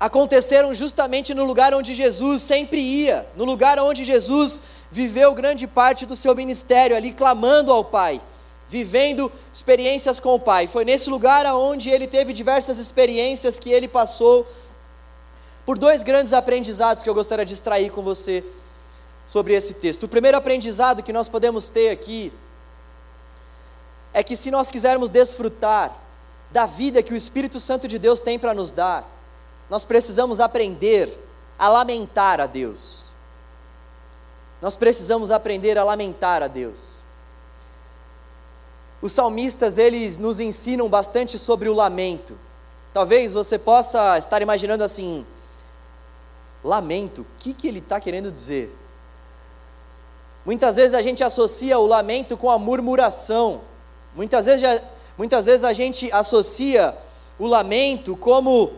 aconteceram 0.03 0.73
justamente 0.73 1.33
no 1.33 1.45
lugar 1.45 1.73
onde 1.73 1.93
Jesus 1.93 2.41
sempre 2.41 2.81
ia, 2.81 3.25
no 3.37 3.45
lugar 3.45 3.79
onde 3.79 4.03
Jesus 4.03 4.61
viveu 4.91 5.33
grande 5.33 5.65
parte 5.65 6.05
do 6.05 6.13
seu 6.13 6.35
ministério, 6.35 6.93
ali 6.93 7.13
clamando 7.13 7.71
ao 7.71 7.85
Pai, 7.85 8.21
vivendo 8.67 9.31
experiências 9.53 10.19
com 10.19 10.35
o 10.35 10.39
Pai. 10.41 10.67
Foi 10.67 10.83
nesse 10.83 11.09
lugar 11.09 11.45
onde 11.55 11.89
ele 11.89 12.05
teve 12.05 12.33
diversas 12.33 12.79
experiências 12.79 13.57
que 13.57 13.71
ele 13.71 13.87
passou 13.87 14.45
por 15.65 15.77
dois 15.77 16.03
grandes 16.03 16.33
aprendizados 16.33 17.01
que 17.01 17.09
eu 17.09 17.15
gostaria 17.15 17.45
de 17.45 17.53
extrair 17.53 17.89
com 17.89 18.01
você 18.01 18.43
sobre 19.25 19.53
esse 19.53 19.75
texto. 19.75 20.03
O 20.03 20.09
primeiro 20.09 20.37
aprendizado 20.37 21.01
que 21.01 21.13
nós 21.13 21.29
podemos 21.29 21.69
ter 21.69 21.89
aqui 21.89 22.33
é 24.13 24.21
que 24.21 24.35
se 24.35 24.51
nós 24.51 24.69
quisermos 24.69 25.09
desfrutar 25.09 25.97
da 26.51 26.65
vida 26.65 27.01
que 27.01 27.13
o 27.13 27.15
Espírito 27.15 27.57
Santo 27.57 27.87
de 27.87 27.97
Deus 27.97 28.19
tem 28.19 28.37
para 28.37 28.53
nos 28.53 28.69
dar, 28.69 29.13
nós 29.69 29.86
precisamos 29.86 30.39
aprender 30.39 31.17
a 31.58 31.67
lamentar 31.67 32.39
a 32.39 32.45
Deus. 32.45 33.12
Nós 34.62 34.76
precisamos 34.76 35.32
aprender 35.32 35.78
a 35.78 35.84
lamentar 35.84 36.41
a 36.41 36.47
Deus. 36.47 37.02
Os 39.02 39.12
salmistas, 39.12 39.78
eles 39.78 40.17
nos 40.17 40.39
ensinam 40.39 40.88
bastante 40.88 41.38
sobre 41.38 41.67
o 41.67 41.73
lamento. 41.73 42.38
Talvez 42.93 43.34
você 43.34 43.60
possa 43.60 44.17
estar 44.17 44.41
imaginando 44.41 44.84
assim: 44.84 45.26
lamento, 46.63 47.21
o 47.21 47.26
que, 47.38 47.54
que 47.54 47.67
ele 47.67 47.80
está 47.80 47.99
querendo 47.99 48.32
dizer? 48.32 48.73
Muitas 50.45 50.76
vezes 50.76 50.93
a 50.93 51.02
gente 51.02 51.23
associa 51.23 51.78
o 51.80 51.86
lamento 51.86 52.38
com 52.38 52.49
a 52.49 52.58
murmuração. 52.58 53.62
Muitas 54.15 54.45
vezes 54.45 54.82
Muitas 55.17 55.45
vezes 55.45 55.63
a 55.63 55.73
gente 55.73 56.12
associa 56.12 56.95
o 57.38 57.45
lamento 57.45 58.15
como 58.15 58.71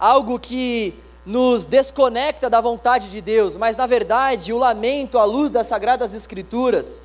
algo 0.00 0.40
que 0.40 0.98
nos 1.26 1.66
desconecta 1.66 2.48
da 2.48 2.62
vontade 2.62 3.10
de 3.10 3.20
Deus, 3.20 3.54
mas 3.54 3.76
na 3.76 3.86
verdade 3.86 4.52
o 4.52 4.58
lamento 4.58 5.18
à 5.18 5.24
luz 5.24 5.50
das 5.50 5.66
sagradas 5.66 6.14
escrituras 6.14 7.02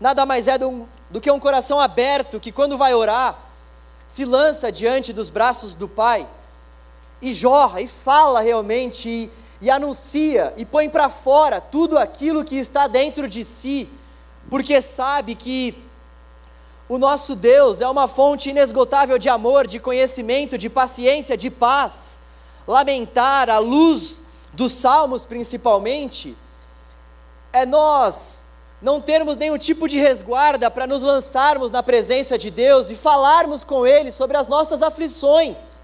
nada 0.00 0.24
mais 0.24 0.46
é 0.46 0.56
do, 0.56 0.88
do 1.10 1.20
que 1.20 1.28
um 1.28 1.40
coração 1.40 1.80
aberto 1.80 2.38
que 2.38 2.52
quando 2.52 2.78
vai 2.78 2.94
orar 2.94 3.36
se 4.06 4.24
lança 4.24 4.70
diante 4.70 5.12
dos 5.12 5.28
braços 5.28 5.74
do 5.74 5.88
Pai 5.88 6.24
e 7.20 7.32
jorra 7.32 7.80
e 7.80 7.88
fala 7.88 8.40
realmente 8.40 9.08
e, 9.08 9.30
e 9.60 9.68
anuncia 9.68 10.54
e 10.56 10.64
põe 10.64 10.88
para 10.88 11.10
fora 11.10 11.60
tudo 11.60 11.98
aquilo 11.98 12.44
que 12.44 12.56
está 12.56 12.86
dentro 12.86 13.28
de 13.28 13.42
si 13.42 13.90
porque 14.48 14.80
sabe 14.80 15.34
que 15.34 15.74
o 16.88 16.96
nosso 16.96 17.36
Deus 17.36 17.82
é 17.82 17.88
uma 17.88 18.08
fonte 18.08 18.48
inesgotável 18.48 19.18
de 19.18 19.28
amor, 19.28 19.66
de 19.66 19.78
conhecimento, 19.78 20.56
de 20.56 20.70
paciência, 20.70 21.36
de 21.36 21.50
paz. 21.50 22.20
Lamentar 22.68 23.48
à 23.48 23.56
luz 23.56 24.22
dos 24.52 24.72
salmos, 24.72 25.24
principalmente, 25.24 26.36
é 27.50 27.64
nós 27.64 28.48
não 28.82 29.00
termos 29.00 29.38
nenhum 29.38 29.56
tipo 29.56 29.88
de 29.88 29.98
resguarda 29.98 30.70
para 30.70 30.86
nos 30.86 31.02
lançarmos 31.02 31.70
na 31.70 31.82
presença 31.82 32.36
de 32.36 32.50
Deus 32.50 32.90
e 32.90 32.94
falarmos 32.94 33.64
com 33.64 33.86
Ele 33.86 34.12
sobre 34.12 34.36
as 34.36 34.46
nossas 34.46 34.82
aflições. 34.82 35.80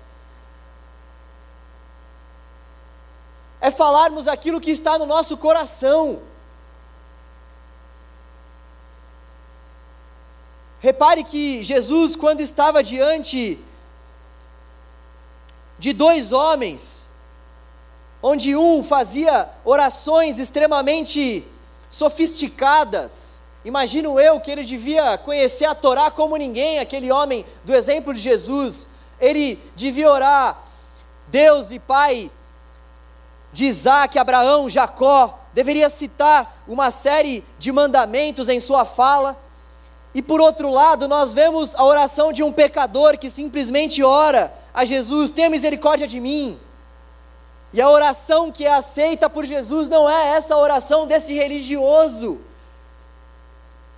É 3.62 3.70
falarmos 3.70 4.28
aquilo 4.28 4.60
que 4.60 4.70
está 4.70 4.98
no 4.98 5.06
nosso 5.06 5.38
coração. 5.38 6.20
Repare 10.80 11.24
que 11.24 11.64
Jesus, 11.64 12.14
quando 12.14 12.42
estava 12.42 12.82
diante 12.82 13.58
de 15.84 15.92
dois 15.92 16.32
homens, 16.32 17.10
onde 18.22 18.56
um 18.56 18.82
fazia 18.82 19.50
orações 19.66 20.38
extremamente 20.38 21.46
sofisticadas. 21.90 23.42
Imagino 23.66 24.18
eu 24.18 24.40
que 24.40 24.50
ele 24.50 24.64
devia 24.64 25.18
conhecer 25.18 25.66
a 25.66 25.74
Torá 25.74 26.10
como 26.10 26.38
ninguém, 26.38 26.78
aquele 26.78 27.12
homem 27.12 27.44
do 27.66 27.74
exemplo 27.74 28.14
de 28.14 28.20
Jesus. 28.22 28.88
Ele 29.20 29.62
devia 29.76 30.10
orar, 30.10 30.58
Deus 31.28 31.70
e 31.70 31.78
Pai 31.78 32.30
de 33.52 33.66
Isaac, 33.66 34.18
Abraão, 34.18 34.70
Jacó, 34.70 35.38
deveria 35.52 35.90
citar 35.90 36.64
uma 36.66 36.90
série 36.90 37.44
de 37.58 37.70
mandamentos 37.70 38.48
em 38.48 38.58
sua 38.58 38.86
fala. 38.86 39.38
E 40.14 40.22
por 40.22 40.40
outro 40.40 40.70
lado, 40.70 41.06
nós 41.06 41.34
vemos 41.34 41.74
a 41.74 41.84
oração 41.84 42.32
de 42.32 42.42
um 42.42 42.50
pecador 42.50 43.18
que 43.18 43.28
simplesmente 43.28 44.02
ora 44.02 44.63
a 44.74 44.84
Jesus: 44.84 45.30
tenha 45.30 45.48
misericórdia 45.48 46.06
de 46.06 46.18
mim. 46.18 46.58
E 47.72 47.80
a 47.80 47.90
oração 47.90 48.52
que 48.52 48.64
é 48.64 48.72
aceita 48.72 49.28
por 49.30 49.44
Jesus 49.44 49.88
não 49.88 50.08
é 50.08 50.36
essa 50.36 50.56
oração 50.56 51.08
desse 51.08 51.34
religioso, 51.34 52.40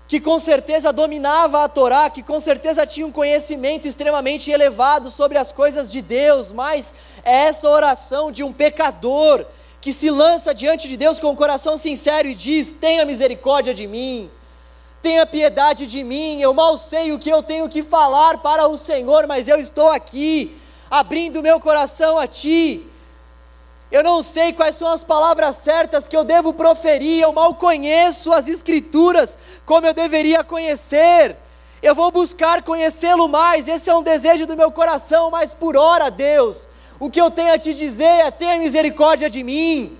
que 0.08 0.18
com 0.18 0.38
certeza 0.38 0.92
dominava 0.92 1.62
a 1.62 1.68
Torá, 1.68 2.08
que 2.08 2.22
com 2.22 2.40
certeza 2.40 2.86
tinha 2.86 3.06
um 3.06 3.12
conhecimento 3.12 3.86
extremamente 3.86 4.50
elevado 4.50 5.10
sobre 5.10 5.36
as 5.36 5.52
coisas 5.52 5.90
de 5.90 6.00
Deus, 6.00 6.52
mas 6.52 6.94
é 7.22 7.48
essa 7.48 7.68
oração 7.68 8.32
de 8.32 8.42
um 8.42 8.50
pecador 8.50 9.44
que 9.78 9.92
se 9.92 10.10
lança 10.10 10.54
diante 10.54 10.88
de 10.88 10.96
Deus 10.96 11.18
com 11.18 11.30
o 11.30 11.36
coração 11.36 11.76
sincero 11.76 12.28
e 12.28 12.34
diz: 12.34 12.70
Tenha 12.70 13.04
misericórdia 13.04 13.74
de 13.74 13.86
mim, 13.86 14.30
tenha 15.02 15.26
piedade 15.26 15.86
de 15.86 16.02
mim, 16.02 16.40
eu 16.40 16.54
mal 16.54 16.78
sei 16.78 17.12
o 17.12 17.18
que 17.18 17.28
eu 17.28 17.42
tenho 17.42 17.68
que 17.68 17.82
falar 17.82 18.38
para 18.38 18.66
o 18.68 18.76
Senhor, 18.78 19.26
mas 19.26 19.48
eu 19.48 19.58
estou 19.58 19.88
aqui, 19.88 20.56
abrindo 20.90 21.42
meu 21.42 21.58
coração 21.60 22.18
a 22.18 22.26
Ti 22.26 22.92
eu 23.90 24.02
não 24.02 24.22
sei 24.22 24.52
quais 24.52 24.74
são 24.74 24.88
as 24.88 25.04
palavras 25.04 25.56
certas 25.56 26.08
que 26.08 26.16
eu 26.16 26.24
devo 26.24 26.52
proferir, 26.52 27.22
eu 27.22 27.32
mal 27.32 27.54
conheço 27.54 28.32
as 28.32 28.48
Escrituras 28.48 29.38
como 29.64 29.86
eu 29.86 29.94
deveria 29.94 30.42
conhecer. 30.42 31.36
Eu 31.82 31.94
vou 31.94 32.10
buscar 32.10 32.62
conhecê-lo 32.62 33.28
mais, 33.28 33.68
esse 33.68 33.88
é 33.88 33.94
um 33.94 34.02
desejo 34.02 34.46
do 34.46 34.56
meu 34.56 34.72
coração, 34.72 35.30
mas 35.30 35.54
por 35.54 35.76
hora, 35.76 36.10
Deus, 36.10 36.68
o 36.98 37.08
que 37.08 37.20
eu 37.20 37.30
tenho 37.30 37.52
a 37.52 37.58
te 37.58 37.72
dizer 37.74 38.04
é: 38.04 38.30
tenha 38.30 38.58
misericórdia 38.58 39.30
de 39.30 39.44
mim, 39.44 39.96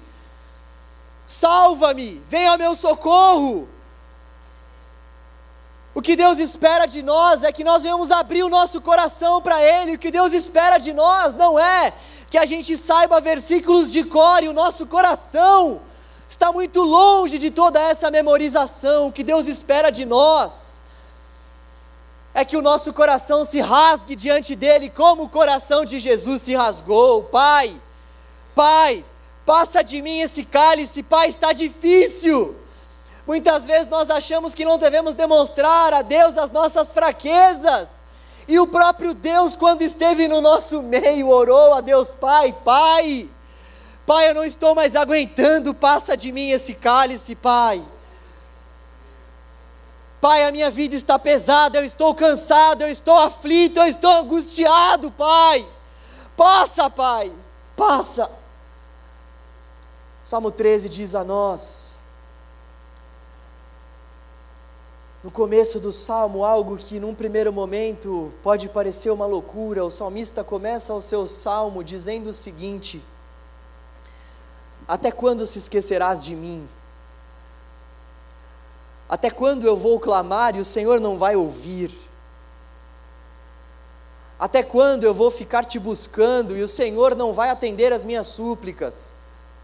salva-me, 1.29 2.23
venha 2.29 2.51
ao 2.51 2.59
meu 2.59 2.75
socorro. 2.75 3.69
O 5.97 6.03
que 6.03 6.15
Deus 6.15 6.39
espera 6.39 6.85
de 6.85 7.03
nós 7.03 7.43
é 7.43 7.51
que 7.51 7.65
nós 7.65 7.83
venhamos 7.83 8.11
abrir 8.11 8.43
o 8.43 8.51
nosso 8.51 8.83
coração 8.83 9.41
para 9.41 9.63
Ele, 9.63 9.95
o 9.95 9.99
que 9.99 10.11
Deus 10.11 10.31
espera 10.35 10.77
de 10.77 10.93
nós 10.93 11.33
não 11.33 11.59
é 11.59 11.91
que 12.29 12.37
a 12.37 12.45
gente 12.45 12.77
saiba 12.77 13.19
versículos 13.19 13.91
de 13.91 14.05
cor 14.05 14.45
e 14.45 14.49
o 14.49 14.53
nosso 14.53 14.87
coração 14.87 15.81
está 16.29 16.53
muito 16.53 16.83
longe 16.83 17.39
de 17.39 17.51
toda 17.51 17.81
essa 17.81 18.11
memorização 18.11 19.11
que 19.11 19.25
Deus 19.25 19.47
espera 19.47 19.89
de 19.89 20.05
nós. 20.05 20.83
É 22.35 22.45
que 22.45 22.59
o 22.59 22.63
nosso 22.63 22.93
coração 22.93 23.47
se 23.47 23.63
rasgue 23.63 24.15
diante 24.15 24.55
dele, 24.55 24.91
como 24.91 25.23
o 25.23 25.31
coração 25.31 25.83
de 25.83 25.99
Jesus 25.99 26.43
se 26.43 26.55
rasgou. 26.55 27.23
Pai, 27.23 27.81
Pai, 28.55 29.03
passa 29.47 29.83
de 29.83 30.03
mim 30.03 30.21
esse 30.21 30.45
cálice, 30.45 31.03
Pai, 31.03 31.31
está 31.31 31.55
difícil. 31.55 32.66
Muitas 33.27 33.67
vezes 33.67 33.89
nós 33.89 34.09
achamos 34.09 34.55
que 34.55 34.65
não 34.65 34.79
devemos 34.79 35.15
demonstrar 35.15 35.93
a 35.93 36.03
Deus 36.03 36.39
as 36.39 36.51
nossas 36.51 36.93
fraquezas, 36.93 38.05
e 38.47 38.61
o 38.61 38.67
próprio 38.67 39.13
Deus, 39.13 39.57
quando 39.57 39.83
esteve 39.83 40.29
no 40.29 40.41
nosso 40.41 40.81
meio, 40.81 41.29
orou 41.29 41.75
a 41.75 41.81
Deus 41.81 42.15
Pai: 42.15 42.57
Pai, 42.65 43.29
Pai, 44.07 44.31
eu 44.31 44.35
não 44.35 44.45
estou 44.45 44.75
mais 44.75 44.95
aguentando, 44.95 45.75
passa 45.75 46.17
de 46.17 46.31
mim 46.31 46.51
esse 46.51 46.75
cálice, 46.75 47.35
Pai. 47.35 47.83
Pai, 50.21 50.45
a 50.45 50.53
minha 50.53 50.71
vida 50.71 50.95
está 50.95 51.19
pesada, 51.19 51.79
eu 51.79 51.85
estou 51.85 52.15
cansado, 52.15 52.83
eu 52.83 52.89
estou 52.89 53.19
aflito, 53.19 53.81
eu 53.81 53.87
estou 53.87 54.11
angustiado, 54.13 55.11
Pai. 55.11 55.69
Passa, 56.37 56.89
Pai, 56.89 57.33
passa. 57.77 58.31
Salmo 60.23 60.53
13 60.53 60.89
diz 60.89 61.17
a 61.17 61.25
nós: 61.25 62.06
no 65.27 65.33
começo 65.33 65.81
do 65.81 65.93
salmo 65.93 66.45
algo 66.45 66.77
que 66.77 67.01
num 67.01 67.13
primeiro 67.13 67.53
momento 67.53 68.33
pode 68.45 68.69
parecer 68.69 69.11
uma 69.11 69.27
loucura. 69.27 69.85
O 69.85 69.91
salmista 69.91 70.45
começa 70.45 70.95
o 70.95 71.03
seu 71.03 71.27
salmo 71.27 71.83
dizendo 71.83 72.31
o 72.31 72.33
seguinte: 72.33 73.03
Até 74.87 75.11
quando 75.11 75.45
se 75.45 75.59
esquecerás 75.59 76.23
de 76.23 76.37
mim? 76.37 76.69
Até 79.09 79.29
quando 79.29 79.67
eu 79.67 79.77
vou 79.77 79.99
clamar 79.99 80.55
e 80.55 80.61
o 80.61 80.65
Senhor 80.65 81.01
não 81.01 81.19
vai 81.19 81.35
ouvir? 81.35 81.93
Até 84.39 84.63
quando 84.63 85.03
eu 85.03 85.13
vou 85.13 85.33
ficar 85.33 85.65
te 85.65 85.77
buscando 85.77 86.57
e 86.57 86.63
o 86.63 86.69
Senhor 86.69 87.17
não 87.17 87.33
vai 87.33 87.51
atender 87.51 87.93
as 87.93 88.05
minhas 88.05 88.29
súplicas? 88.29 89.17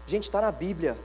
Gente, 0.05 0.23
está 0.23 0.41
na 0.41 0.51
Bíblia. 0.51 0.99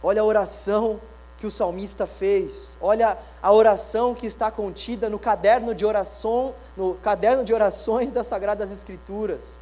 Olha 0.00 0.22
a 0.22 0.24
oração 0.24 1.00
que 1.38 1.46
o 1.46 1.50
salmista 1.50 2.06
fez. 2.06 2.78
Olha 2.80 3.18
a 3.42 3.52
oração 3.52 4.14
que 4.14 4.26
está 4.26 4.50
contida 4.50 5.10
no 5.10 5.18
caderno 5.18 5.74
de 5.74 5.84
oração, 5.84 6.54
no 6.76 6.94
caderno 6.94 7.44
de 7.44 7.52
orações 7.52 8.12
das 8.12 8.26
sagradas 8.26 8.70
escrituras. 8.70 9.60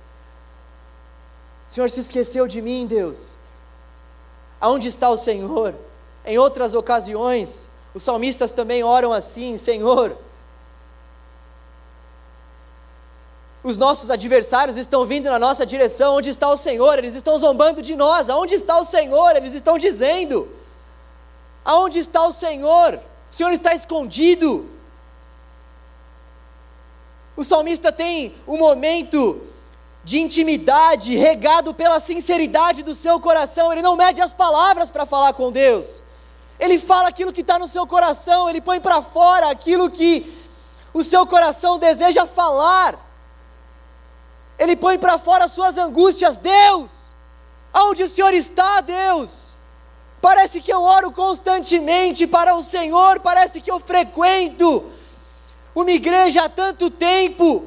O 1.69 1.73
Senhor 1.73 1.91
se 1.91 2.01
esqueceu 2.01 2.47
de 2.47 2.61
mim, 2.61 2.87
Deus. 2.87 3.39
Aonde 4.61 4.89
está 4.89 5.09
o 5.09 5.17
Senhor? 5.17 5.75
Em 6.25 6.39
outras 6.39 6.75
ocasiões, 6.75 7.69
os 7.95 8.03
salmistas 8.03 8.53
também 8.53 8.85
oram 8.85 9.13
assim: 9.13 9.57
Senhor, 9.57 10.17
os 13.65 13.77
nossos 13.77 14.11
adversários 14.11 14.77
estão 14.77 15.07
vindo 15.07 15.31
na 15.31 15.39
nossa 15.39 15.65
direção, 15.65 16.17
onde 16.17 16.29
está 16.29 16.49
o 16.51 16.57
Senhor? 16.57 16.99
Eles 16.99 17.15
estão 17.15 17.39
zombando 17.39 17.81
de 17.81 17.95
nós, 17.95 18.29
aonde 18.29 18.55
está 18.55 18.79
o 18.79 18.85
Senhor? 18.85 19.35
Eles 19.37 19.55
estão 19.55 19.79
dizendo. 19.79 20.49
Aonde 21.65 21.99
está 21.99 22.27
o 22.27 22.33
Senhor? 22.33 23.01
O 23.31 23.35
Senhor 23.35 23.53
está 23.53 23.75
escondido. 23.75 24.69
O 27.37 27.45
salmista 27.45 27.91
tem 27.91 28.35
um 28.47 28.59
momento 28.59 29.47
de 30.05 30.19
intimidade, 30.19 31.17
regado 31.17 31.73
pela 31.73 32.01
sinceridade 32.01 32.83
do 32.83 32.95
seu 32.95 33.21
coração. 33.21 33.73
Ele 33.73 33.83
não 33.83 33.97
mede 33.97 34.21
as 34.21 34.33
palavras 34.33 34.91
para 34.91 35.07
falar 35.07 35.33
com 35.33 35.53
Deus. 35.53 36.03
Ele 36.59 36.79
fala 36.79 37.09
aquilo 37.09 37.33
que 37.33 37.41
está 37.41 37.59
no 37.59 37.67
seu 37.67 37.87
coração, 37.87 38.49
ele 38.49 38.61
põe 38.61 38.81
para 38.81 39.03
fora 39.03 39.51
aquilo 39.51 39.91
que 39.91 40.33
o 40.93 41.03
seu 41.03 41.27
coração 41.27 41.79
deseja 41.79 42.27
falar. 42.27 42.99
Ele 44.59 44.77
põe 44.77 44.99
para 44.99 45.19
fora 45.19 45.47
as 45.47 45.53
suas 45.53 45.77
angústias. 45.77 46.37
Deus, 46.37 46.91
aonde 47.73 48.03
o 48.03 48.09
Senhor 48.09 48.33
está, 48.33 48.81
Deus? 48.81 49.52
Parece 50.23 50.61
que 50.61 50.73
eu 50.73 50.81
oro 50.81 51.11
constantemente 51.11 52.29
para 52.29 52.55
o 52.55 52.63
Senhor, 52.63 53.19
parece 53.19 53.61
que 53.61 53.69
eu 53.69 53.81
frequento 53.81 54.89
uma 55.75 55.91
igreja 55.91 56.45
há 56.45 56.49
tanto 56.49 56.89
tempo. 56.89 57.67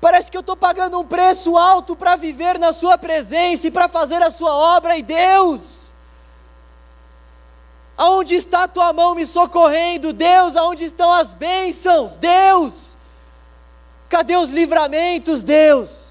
Parece 0.00 0.28
que 0.28 0.36
eu 0.36 0.40
estou 0.40 0.56
pagando 0.56 0.98
um 0.98 1.06
preço 1.06 1.56
alto 1.56 1.94
para 1.94 2.16
viver 2.16 2.58
na 2.58 2.72
Sua 2.72 2.98
presença 2.98 3.68
e 3.68 3.70
para 3.70 3.88
fazer 3.88 4.20
a 4.20 4.30
Sua 4.32 4.52
obra, 4.76 4.98
e 4.98 5.04
Deus, 5.04 5.94
aonde 7.96 8.34
está 8.34 8.64
a 8.64 8.68
Tua 8.68 8.92
mão 8.92 9.14
me 9.14 9.24
socorrendo? 9.24 10.12
Deus, 10.12 10.56
aonde 10.56 10.84
estão 10.84 11.12
as 11.12 11.32
bênçãos? 11.32 12.16
Deus, 12.16 12.96
cadê 14.08 14.36
os 14.36 14.50
livramentos, 14.50 15.44
Deus? 15.44 16.01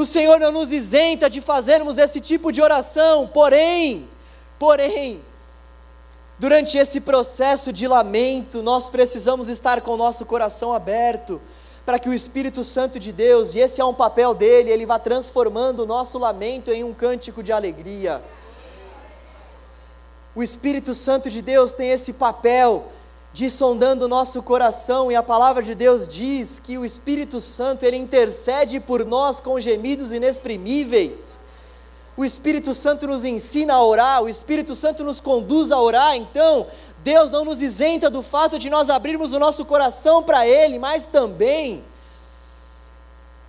O 0.00 0.06
Senhor 0.06 0.40
não 0.40 0.50
nos 0.50 0.72
isenta 0.72 1.28
de 1.28 1.42
fazermos 1.42 1.98
esse 1.98 2.20
tipo 2.20 2.50
de 2.50 2.62
oração, 2.62 3.26
porém, 3.26 4.08
porém, 4.58 5.22
Durante 6.38 6.78
esse 6.78 7.02
processo 7.02 7.70
de 7.70 7.86
lamento, 7.86 8.62
nós 8.62 8.88
precisamos 8.88 9.50
estar 9.50 9.82
com 9.82 9.90
o 9.90 9.96
nosso 9.98 10.24
coração 10.24 10.72
aberto 10.72 11.38
para 11.84 11.98
que 11.98 12.08
o 12.08 12.14
Espírito 12.14 12.64
Santo 12.64 12.98
de 12.98 13.12
Deus, 13.12 13.54
e 13.54 13.58
esse 13.58 13.78
é 13.78 13.84
um 13.84 13.92
papel 13.92 14.32
dele, 14.32 14.70
ele 14.70 14.86
vá 14.86 14.98
transformando 14.98 15.80
o 15.80 15.86
nosso 15.86 16.18
lamento 16.18 16.70
em 16.70 16.82
um 16.82 16.94
cântico 16.94 17.42
de 17.42 17.52
alegria. 17.52 18.22
O 20.34 20.42
Espírito 20.42 20.94
Santo 20.94 21.28
de 21.28 21.42
Deus 21.42 21.72
tem 21.72 21.90
esse 21.90 22.14
papel 22.14 22.86
de 23.32 23.48
sondando 23.48 24.06
o 24.06 24.08
nosso 24.08 24.42
coração, 24.42 25.10
e 25.10 25.14
a 25.14 25.22
palavra 25.22 25.62
de 25.62 25.74
Deus 25.74 26.08
diz 26.08 26.58
que 26.58 26.76
o 26.76 26.84
Espírito 26.84 27.40
Santo 27.40 27.84
ele 27.84 27.96
intercede 27.96 28.80
por 28.80 29.04
nós 29.06 29.38
com 29.40 29.60
gemidos 29.60 30.12
inexprimíveis. 30.12 31.38
O 32.16 32.24
Espírito 32.24 32.74
Santo 32.74 33.06
nos 33.06 33.24
ensina 33.24 33.74
a 33.74 33.84
orar, 33.84 34.22
o 34.22 34.28
Espírito 34.28 34.74
Santo 34.74 35.04
nos 35.04 35.20
conduz 35.20 35.70
a 35.70 35.80
orar, 35.80 36.16
então 36.16 36.66
Deus 37.04 37.30
não 37.30 37.44
nos 37.44 37.62
isenta 37.62 38.10
do 38.10 38.22
fato 38.22 38.58
de 38.58 38.68
nós 38.68 38.90
abrirmos 38.90 39.32
o 39.32 39.38
nosso 39.38 39.64
coração 39.64 40.22
para 40.22 40.46
Ele, 40.46 40.78
mas 40.78 41.06
também, 41.06 41.84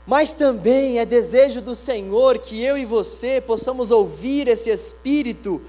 mas 0.05 0.33
também 0.33 0.99
é 0.99 1.05
desejo 1.05 1.59
do 1.59 1.75
Senhor 1.75 2.37
que 2.37 2.61
eu 2.61 2.77
e 2.77 2.85
você 2.85 3.41
possamos 3.41 3.89
ouvir 3.89 4.47
esse 4.47 4.69
Espírito 4.69 5.59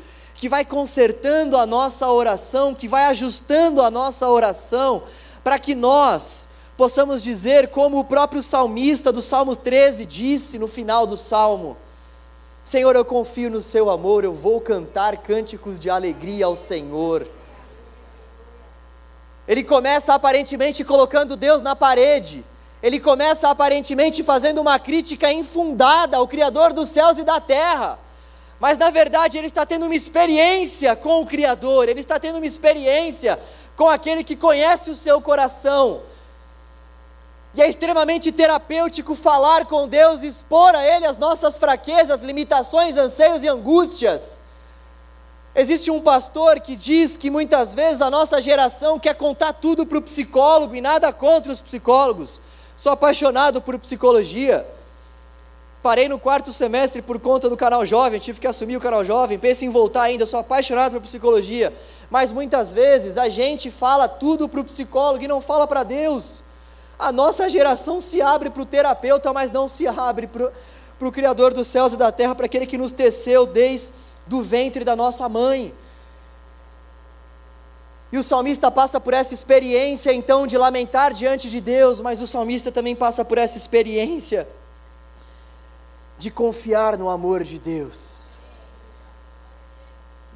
que 0.43 0.49
vai 0.49 0.65
consertando 0.65 1.57
a 1.57 1.65
nossa 1.65 2.11
oração, 2.11 2.75
que 2.75 2.89
vai 2.89 3.05
ajustando 3.05 3.81
a 3.81 3.89
nossa 3.89 4.29
oração, 4.29 5.05
para 5.45 5.57
que 5.57 5.73
nós 5.73 6.49
possamos 6.77 7.23
dizer, 7.23 7.69
como 7.69 8.01
o 8.01 8.05
próprio 8.05 8.43
salmista 8.43 9.13
do 9.13 9.23
Salmo 9.23 9.55
13 9.55 10.05
disse 10.05 10.59
no 10.59 10.67
final 10.67 11.07
do 11.07 11.17
salmo: 11.17 11.77
Senhor, 12.65 12.97
eu 12.97 13.05
confio 13.05 13.53
no 13.53 13.63
seu 13.63 13.89
amor, 13.89 14.25
eu 14.25 14.35
vou 14.35 14.61
cantar 14.61 15.17
cânticos 15.19 15.79
de 15.79 15.89
alegria 15.89 16.47
ao 16.47 16.57
Senhor. 16.57 17.25
Ele 19.47 19.63
começa 19.63 20.13
aparentemente 20.13 20.83
colocando 20.83 21.37
Deus 21.37 21.63
na 21.63 21.77
parede, 21.77 22.45
ele 22.83 22.99
começa 22.99 23.49
aparentemente 23.49 24.25
fazendo 24.25 24.61
uma 24.61 24.77
crítica 24.81 25.33
infundada 25.33 26.17
ao 26.17 26.27
Criador 26.27 26.73
dos 26.73 26.89
céus 26.89 27.17
e 27.17 27.23
da 27.23 27.41
terra 27.41 28.02
mas 28.63 28.79
na 28.79 28.91
verdade 28.91 29.37
ele 29.37 29.49
está 29.49 29.67
tendo 29.67 29.87
uma 29.87 29.95
experiência 29.97 30.95
com 30.95 31.21
o 31.21 31.27
Criador, 31.27 31.89
ele 31.89 31.99
está 31.99 32.21
tendo 32.21 32.37
uma 32.37 32.47
experiência 32.47 33.37
com 33.75 33.89
aquele 33.89 34.23
que 34.23 34.37
conhece 34.37 34.89
o 34.89 34.95
seu 34.95 35.21
coração. 35.21 36.05
E 37.55 37.61
é 37.61 37.69
extremamente 37.69 38.31
terapêutico 38.31 39.17
falar 39.17 39.67
com 39.67 39.89
Deus, 39.89 40.23
expor 40.23 40.77
a 40.77 40.87
Ele 40.87 41.05
as 41.05 41.19
nossas 41.19 41.59
fraquezas, 41.59 42.21
limitações, 42.21 42.97
anseios 42.97 43.43
e 43.43 43.49
angústias. 43.49 44.41
Existe 45.57 45.91
um 45.91 46.01
pastor 46.01 46.61
que 46.61 46.77
diz 46.77 47.17
que 47.17 47.31
muitas 47.31 47.75
vezes 47.75 48.01
a 48.01 48.09
nossa 48.09 48.41
geração 48.41 48.97
quer 48.97 49.17
contar 49.17 49.55
tudo 49.55 49.85
para 49.85 49.99
o 49.99 50.03
psicólogo 50.03 50.77
e 50.77 50.81
nada 50.81 51.13
contra 51.13 51.51
os 51.51 51.61
psicólogos. 51.61 52.41
Sou 52.77 52.93
apaixonado 52.93 53.61
por 53.61 53.77
psicologia. 53.77 54.65
Parei 55.83 56.09
no 56.09 56.17
quarto 56.17 56.53
semestre 56.53 57.03
por 57.03 57.19
conta 57.19 57.51
do 57.51 57.57
canal 57.57 57.85
jovem, 57.85 58.21
tive 58.21 58.39
que 58.39 58.47
assumir 58.47 58.77
o 58.77 58.81
canal 58.81 59.05
jovem, 59.05 59.37
penso 59.37 59.65
em 59.65 59.69
voltar 59.69 60.03
ainda, 60.03 60.25
sou 60.25 60.39
apaixonado 60.39 60.93
por 60.93 61.03
psicologia, 61.03 61.75
mas 62.09 62.31
muitas 62.31 62.73
vezes 62.73 63.19
a 63.19 63.29
gente 63.29 63.69
fala 63.69 64.07
tudo 64.07 64.49
para 64.49 64.61
o 64.61 64.65
psicólogo 64.65 65.25
e 65.25 65.29
não 65.29 65.41
fala 65.41 65.67
para 65.67 65.83
Deus. 65.83 66.45
A 66.97 67.11
nossa 67.11 67.51
geração 67.51 68.01
se 68.01 68.23
abre 68.23 68.49
para 68.49 68.63
o 68.63 68.67
terapeuta, 68.67 69.33
mas 69.33 69.51
não 69.51 69.67
se 69.67 69.89
abre 69.89 70.29
para 70.29 70.53
o 71.01 71.11
Criador 71.11 71.53
dos 71.53 71.67
céus 71.67 71.93
e 71.93 71.97
da 71.97 72.13
terra, 72.13 72.37
para 72.37 72.47
aquele 72.47 72.65
que 72.65 72.79
nos 72.79 72.93
teceu 72.93 73.45
desde 73.45 73.93
do 74.25 74.41
ventre 74.41 74.85
da 74.85 74.95
nossa 74.95 75.29
mãe. 75.29 75.75
E 78.13 78.19
o 78.19 78.23
salmista 78.23 78.71
passa 78.71 79.01
por 79.01 79.15
essa 79.15 79.35
experiência 79.35 80.13
então 80.13 80.47
de 80.47 80.57
lamentar 80.57 81.13
diante 81.13 81.51
de 81.51 81.61
Deus, 81.61 82.01
mas 82.01 82.21
o 82.21 82.27
salmista 82.27 82.71
também 82.71 82.95
passa 82.95 83.25
por 83.25 83.37
essa 83.37 83.57
experiência 83.57 84.47
de 86.23 86.31
confiar 86.31 86.97
no 86.97 87.09
amor 87.09 87.43
de 87.43 87.59
Deus, 87.59 88.35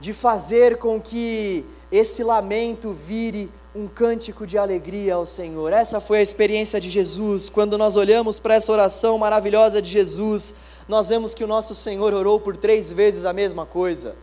de 0.01 0.13
fazer 0.13 0.79
com 0.79 1.01
que 1.01 1.65
esse 1.93 2.25
lamento 2.25 2.93
vire 2.93 3.49
um 3.73 3.87
cântico 3.87 4.45
de 4.45 4.59
alegria 4.59 5.15
ao 5.15 5.25
Senhor. 5.25 5.73
Essa 5.73 6.01
foi 6.01 6.19
a 6.19 6.23
experiência 6.23 6.81
de 6.81 6.91
Jesus. 6.91 7.49
Quando 7.49 7.79
nós 7.79 7.95
olhamos 7.95 8.41
para 8.41 8.57
essa 8.57 8.73
oração 8.73 9.17
maravilhosa 9.17 9.81
de 9.81 9.89
Jesus, 9.89 10.57
nós 10.89 11.09
vemos 11.09 11.33
que 11.33 11.45
o 11.45 11.47
nosso 11.47 11.73
Senhor 11.73 12.13
orou 12.13 12.41
por 12.41 12.57
três 12.57 12.91
vezes 12.91 13.25
a 13.25 13.33
mesma 13.33 13.65
coisa. 13.65 14.17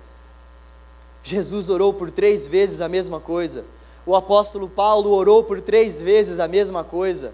Jesus 1.23 1.69
orou 1.69 1.93
por 1.93 2.12
três 2.12 2.45
vezes 2.45 2.82
a 2.82 2.89
mesma 2.89 3.21
coisa. 3.21 3.63
O 4.06 4.17
apóstolo 4.17 4.67
Paulo 4.67 5.12
orou 5.12 5.45
por 5.45 5.62
três 5.62 6.02
vezes 6.02 6.39
a 6.39 6.47
mesma 6.49 6.84
coisa. 6.84 7.34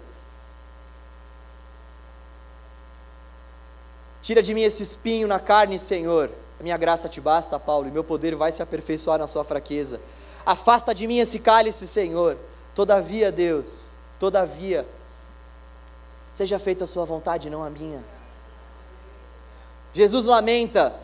Tira 4.30 4.44
de 4.44 4.54
mim 4.54 4.62
esse 4.62 4.84
espinho 4.84 5.26
na 5.26 5.40
carne, 5.40 5.76
Senhor. 5.76 6.30
A 6.60 6.62
minha 6.62 6.76
graça 6.76 7.08
te 7.08 7.20
basta, 7.20 7.58
Paulo, 7.58 7.88
e 7.88 7.90
meu 7.90 8.04
poder 8.04 8.36
vai 8.36 8.52
se 8.52 8.62
aperfeiçoar 8.62 9.18
na 9.18 9.26
sua 9.26 9.42
fraqueza. 9.42 10.00
Afasta 10.46 10.94
de 10.94 11.04
mim 11.08 11.18
esse 11.18 11.40
cálice, 11.40 11.84
Senhor. 11.84 12.38
Todavia, 12.72 13.32
Deus, 13.32 13.92
todavia, 14.20 14.86
seja 16.30 16.60
feita 16.60 16.84
a 16.84 16.86
sua 16.86 17.04
vontade, 17.04 17.50
não 17.50 17.64
a 17.64 17.70
minha. 17.70 18.04
Jesus 19.92 20.26
lamenta: 20.26 20.94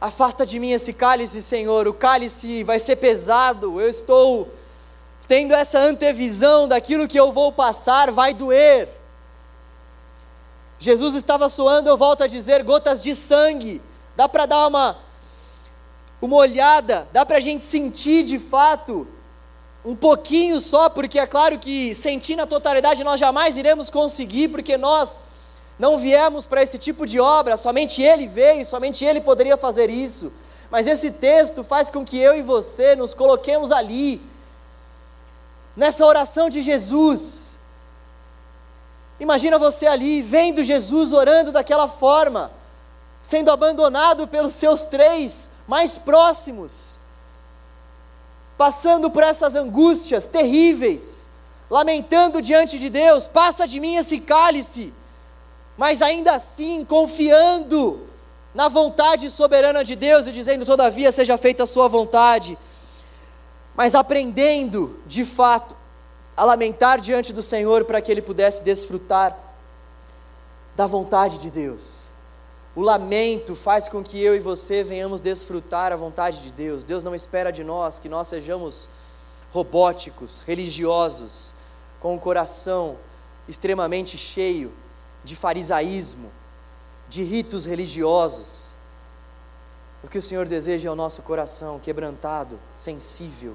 afasta 0.00 0.44
de 0.44 0.58
mim 0.58 0.72
esse 0.72 0.92
cálice, 0.92 1.40
Senhor. 1.40 1.86
O 1.86 1.94
cálice 1.94 2.64
vai 2.64 2.80
ser 2.80 2.96
pesado. 2.96 3.80
Eu 3.80 3.88
estou 3.88 4.52
tendo 5.28 5.54
essa 5.54 5.78
antevisão 5.78 6.66
daquilo 6.66 7.06
que 7.06 7.20
eu 7.20 7.30
vou 7.30 7.52
passar, 7.52 8.10
vai 8.10 8.34
doer. 8.34 9.03
Jesus 10.84 11.14
estava 11.14 11.48
suando, 11.48 11.88
eu 11.88 11.96
volto 11.96 12.22
a 12.22 12.26
dizer, 12.26 12.62
gotas 12.62 13.00
de 13.00 13.14
sangue. 13.14 13.80
Dá 14.14 14.28
para 14.28 14.44
dar 14.44 14.66
uma, 14.66 14.98
uma 16.20 16.36
olhada, 16.36 17.08
dá 17.10 17.24
para 17.24 17.38
a 17.38 17.40
gente 17.40 17.64
sentir 17.64 18.22
de 18.22 18.38
fato, 18.38 19.08
um 19.82 19.96
pouquinho 19.96 20.60
só, 20.60 20.90
porque 20.90 21.18
é 21.18 21.26
claro 21.26 21.58
que 21.58 21.94
sentir 21.94 22.36
na 22.36 22.46
totalidade 22.46 23.02
nós 23.02 23.18
jamais 23.18 23.56
iremos 23.56 23.88
conseguir, 23.88 24.48
porque 24.48 24.76
nós 24.76 25.18
não 25.78 25.96
viemos 25.98 26.44
para 26.44 26.62
esse 26.62 26.76
tipo 26.76 27.06
de 27.06 27.18
obra, 27.18 27.56
somente 27.56 28.02
Ele 28.02 28.26
veio, 28.26 28.66
somente 28.66 29.06
Ele 29.06 29.22
poderia 29.22 29.56
fazer 29.56 29.88
isso. 29.88 30.30
Mas 30.70 30.86
esse 30.86 31.12
texto 31.12 31.64
faz 31.64 31.88
com 31.88 32.04
que 32.04 32.18
eu 32.18 32.36
e 32.36 32.42
você 32.42 32.94
nos 32.94 33.14
coloquemos 33.14 33.72
ali, 33.72 34.20
nessa 35.74 36.04
oração 36.04 36.50
de 36.50 36.60
Jesus 36.60 37.53
Imagina 39.18 39.58
você 39.58 39.86
ali, 39.86 40.22
vendo 40.22 40.64
Jesus 40.64 41.12
orando 41.12 41.52
daquela 41.52 41.86
forma, 41.86 42.50
sendo 43.22 43.50
abandonado 43.50 44.26
pelos 44.26 44.54
seus 44.54 44.84
três 44.86 45.48
mais 45.66 45.98
próximos, 45.98 46.98
passando 48.58 49.10
por 49.10 49.22
essas 49.22 49.54
angústias 49.54 50.26
terríveis, 50.26 51.30
lamentando 51.70 52.42
diante 52.42 52.78
de 52.78 52.90
Deus: 52.90 53.26
passa 53.26 53.66
de 53.66 53.78
mim 53.78 53.96
esse 53.96 54.20
cálice, 54.20 54.92
mas 55.76 56.02
ainda 56.02 56.32
assim 56.32 56.84
confiando 56.84 58.08
na 58.52 58.68
vontade 58.68 59.30
soberana 59.30 59.84
de 59.84 59.94
Deus 59.94 60.26
e 60.26 60.32
dizendo: 60.32 60.64
todavia 60.64 61.12
seja 61.12 61.38
feita 61.38 61.62
a 61.62 61.68
sua 61.68 61.86
vontade, 61.86 62.58
mas 63.76 63.94
aprendendo 63.94 65.00
de 65.06 65.24
fato 65.24 65.83
a 66.36 66.44
lamentar 66.44 67.00
diante 67.00 67.32
do 67.32 67.42
Senhor 67.42 67.84
para 67.84 68.00
que 68.00 68.10
ele 68.10 68.22
pudesse 68.22 68.62
desfrutar 68.62 69.38
da 70.74 70.86
vontade 70.86 71.38
de 71.38 71.50
Deus. 71.50 72.10
O 72.74 72.82
lamento 72.82 73.54
faz 73.54 73.88
com 73.88 74.02
que 74.02 74.20
eu 74.20 74.34
e 74.34 74.40
você 74.40 74.82
venhamos 74.82 75.20
desfrutar 75.20 75.92
a 75.92 75.96
vontade 75.96 76.42
de 76.42 76.52
Deus. 76.52 76.82
Deus 76.82 77.04
não 77.04 77.14
espera 77.14 77.52
de 77.52 77.62
nós 77.62 78.00
que 78.00 78.08
nós 78.08 78.26
sejamos 78.26 78.88
robóticos, 79.52 80.40
religiosos, 80.40 81.54
com 82.00 82.16
o 82.16 82.18
coração 82.18 82.98
extremamente 83.48 84.18
cheio 84.18 84.72
de 85.22 85.36
farisaísmo, 85.36 86.32
de 87.08 87.22
ritos 87.22 87.64
religiosos. 87.64 88.74
O 90.02 90.08
que 90.08 90.18
o 90.18 90.22
Senhor 90.22 90.46
deseja 90.46 90.88
é 90.88 90.92
o 90.92 90.96
nosso 90.96 91.22
coração 91.22 91.78
quebrantado, 91.78 92.58
sensível. 92.74 93.54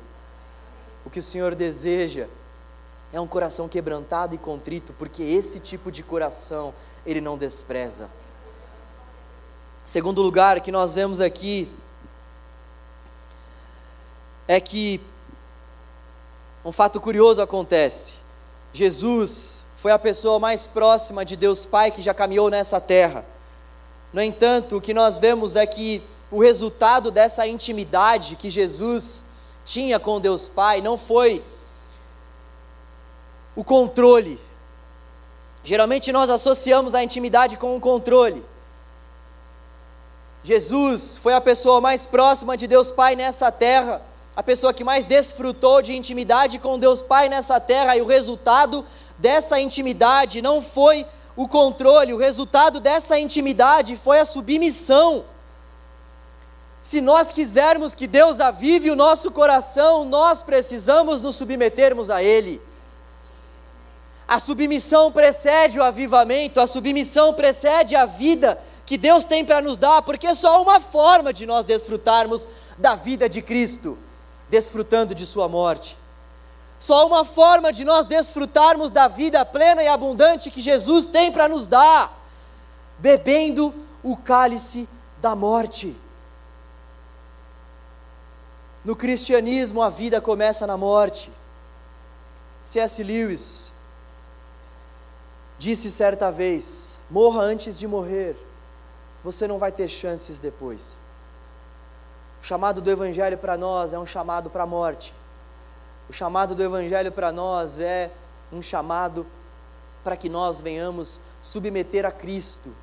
O 1.06 1.10
que 1.10 1.20
o 1.20 1.24
Senhor 1.24 1.54
deseja 1.54 2.28
é 3.12 3.20
um 3.20 3.28
coração 3.28 3.68
quebrantado 3.68 4.36
e 4.36 4.38
contrito, 4.38 4.94
porque 4.94 5.24
esse 5.24 5.60
tipo 5.60 5.92
de 5.92 6.04
coração 6.04 6.74
ele 7.06 7.20
não 7.20 7.38
despreza. 7.38 8.10
Segundo 9.86 10.22
lugar 10.22 10.62
que 10.62 10.72
nós 10.72 10.94
vemos 10.94 11.20
aqui 11.20 11.68
é 14.48 14.60
que 14.60 15.02
um 16.64 16.72
fato 16.72 17.02
curioso 17.02 17.42
acontece. 17.42 18.16
Jesus 18.72 19.64
foi 19.78 19.92
a 19.92 19.98
pessoa 19.98 20.38
mais 20.38 20.68
próxima 20.68 21.26
de 21.26 21.36
Deus 21.36 21.66
Pai 21.66 21.90
que 21.90 22.02
já 22.02 22.14
caminhou 22.14 22.50
nessa 22.50 22.80
terra. 22.80 23.26
No 24.14 24.22
entanto, 24.22 24.78
o 24.78 24.82
que 24.82 24.94
nós 24.94 25.18
vemos 25.18 25.56
é 25.56 25.66
que 25.66 26.04
o 26.30 26.42
resultado 26.42 27.10
dessa 27.10 27.48
intimidade 27.48 28.36
que 28.36 28.50
Jesus 28.50 29.26
tinha 29.66 30.00
com 30.00 30.20
Deus 30.20 30.48
Pai 30.48 30.82
não 30.82 30.98
foi 30.98 31.44
o 33.56 33.64
controle. 33.64 34.40
Geralmente 35.64 36.12
nós 36.12 36.30
associamos 36.30 36.96
a 36.96 37.04
intimidade 37.04 37.58
com 37.58 37.76
o 37.76 37.80
controle. 37.80 38.46
Jesus 40.44 41.18
foi 41.18 41.34
a 41.34 41.42
pessoa 41.42 41.82
mais 41.82 42.08
próxima 42.08 42.56
de 42.56 42.66
Deus 42.66 42.92
Pai 42.92 43.16
nessa 43.16 43.52
terra, 43.52 44.02
a 44.36 44.42
pessoa 44.42 44.74
que 44.74 44.86
mais 44.86 45.04
desfrutou 45.04 45.82
de 45.82 45.96
intimidade 45.96 46.60
com 46.60 46.80
Deus 46.80 47.02
Pai 47.02 47.28
nessa 47.28 47.60
terra, 47.60 47.98
e 47.98 48.02
o 48.02 48.06
resultado 48.06 48.86
dessa 49.18 49.60
intimidade 49.60 50.42
não 50.42 50.62
foi 50.62 51.06
o 51.36 51.48
controle, 51.48 52.14
o 52.14 52.18
resultado 52.18 52.80
dessa 52.80 53.20
intimidade 53.20 53.98
foi 53.98 54.20
a 54.20 54.26
submissão. 54.26 55.26
Se 56.82 57.02
nós 57.02 57.32
quisermos 57.32 57.94
que 57.94 58.08
Deus 58.08 58.40
avive 58.40 58.90
o 58.90 58.96
nosso 58.96 59.32
coração, 59.32 60.06
nós 60.06 60.42
precisamos 60.42 61.22
nos 61.22 61.36
submetermos 61.36 62.10
a 62.10 62.24
Ele. 62.24 62.62
A 64.30 64.38
submissão 64.38 65.12
precede 65.12 65.80
o 65.80 65.84
avivamento, 65.84 66.62
a 66.62 66.68
submissão 66.68 67.34
precede 67.34 67.96
a 67.96 68.06
vida 68.06 68.62
que 68.86 68.96
Deus 68.96 69.26
tem 69.26 69.44
para 69.44 69.60
nos 69.60 69.76
dar, 69.76 70.04
porque 70.04 70.28
é 70.28 70.36
só 70.36 70.62
uma 70.62 70.80
forma 70.80 71.34
de 71.34 71.48
nós 71.48 71.66
desfrutarmos 71.66 72.48
da 72.78 72.94
vida 72.94 73.28
de 73.28 73.42
Cristo, 73.42 73.98
desfrutando 74.48 75.16
de 75.16 75.26
Sua 75.26 75.48
morte. 75.48 75.98
Só 76.78 77.08
uma 77.08 77.26
forma 77.26 77.74
de 77.74 77.84
nós 77.84 78.06
desfrutarmos 78.06 78.92
da 78.92 79.08
vida 79.08 79.44
plena 79.44 79.82
e 79.82 79.88
abundante 79.88 80.52
que 80.52 80.62
Jesus 80.62 81.08
tem 81.08 81.32
para 81.32 81.50
nos 81.50 81.66
dar, 81.66 82.16
bebendo 83.00 83.74
o 84.04 84.16
cálice 84.16 84.88
da 85.18 85.36
morte. 85.36 85.98
No 88.86 88.96
cristianismo, 88.96 89.82
a 89.82 89.90
vida 89.90 90.22
começa 90.22 90.68
na 90.68 90.78
morte. 90.78 91.32
C.S. 92.62 93.04
Lewis 93.04 93.79
disse 95.60 95.92
certa 95.92 96.32
vez: 96.32 96.98
morra 97.12 97.42
antes 97.42 97.78
de 97.78 97.88
morrer, 97.88 98.36
você 99.24 99.48
não 99.48 99.60
vai 99.60 99.72
ter 99.72 99.88
chances 99.88 100.40
depois. 100.40 101.00
O 102.42 102.46
chamado 102.46 102.82
do 102.82 102.90
Evangelho 102.90 103.38
para 103.38 103.58
nós 103.58 103.94
é 103.94 104.00
um 104.00 104.06
chamado 104.06 104.50
para 104.50 104.64
a 104.64 104.66
morte. 104.66 105.14
O 106.10 106.14
chamado 106.14 106.56
do 106.56 106.64
Evangelho 106.64 107.12
para 107.12 107.32
nós 107.32 107.80
é 107.80 108.10
um 108.52 108.62
chamado 108.62 109.28
para 110.04 110.16
que 110.18 110.30
nós 110.30 110.60
venhamos 110.60 111.22
submeter 111.42 112.06
a 112.06 112.12
Cristo 112.12 112.74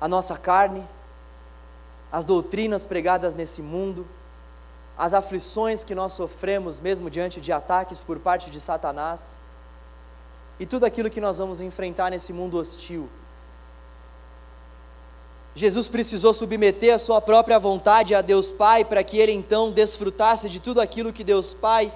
a 0.00 0.08
nossa 0.08 0.36
carne, 0.36 0.84
as 2.10 2.24
doutrinas 2.24 2.84
pregadas 2.84 3.36
nesse 3.36 3.62
mundo, 3.62 4.04
as 4.98 5.14
aflições 5.14 5.84
que 5.84 5.94
nós 5.94 6.12
sofremos 6.14 6.80
mesmo 6.80 7.08
diante 7.08 7.40
de 7.40 7.52
ataques 7.52 8.00
por 8.00 8.18
parte 8.18 8.50
de 8.50 8.60
Satanás 8.60 9.38
e 10.62 10.66
tudo 10.66 10.84
aquilo 10.86 11.10
que 11.10 11.20
nós 11.20 11.38
vamos 11.38 11.60
enfrentar 11.60 12.08
nesse 12.08 12.32
mundo 12.32 12.56
hostil. 12.56 13.08
Jesus 15.56 15.88
precisou 15.88 16.32
submeter 16.32 16.94
a 16.94 17.00
sua 17.00 17.20
própria 17.20 17.58
vontade 17.58 18.14
a 18.14 18.20
Deus 18.20 18.52
Pai 18.52 18.84
para 18.84 19.02
que 19.02 19.18
ele 19.18 19.32
então 19.32 19.72
desfrutasse 19.72 20.48
de 20.48 20.60
tudo 20.60 20.80
aquilo 20.80 21.12
que 21.12 21.24
Deus 21.24 21.52
Pai 21.52 21.92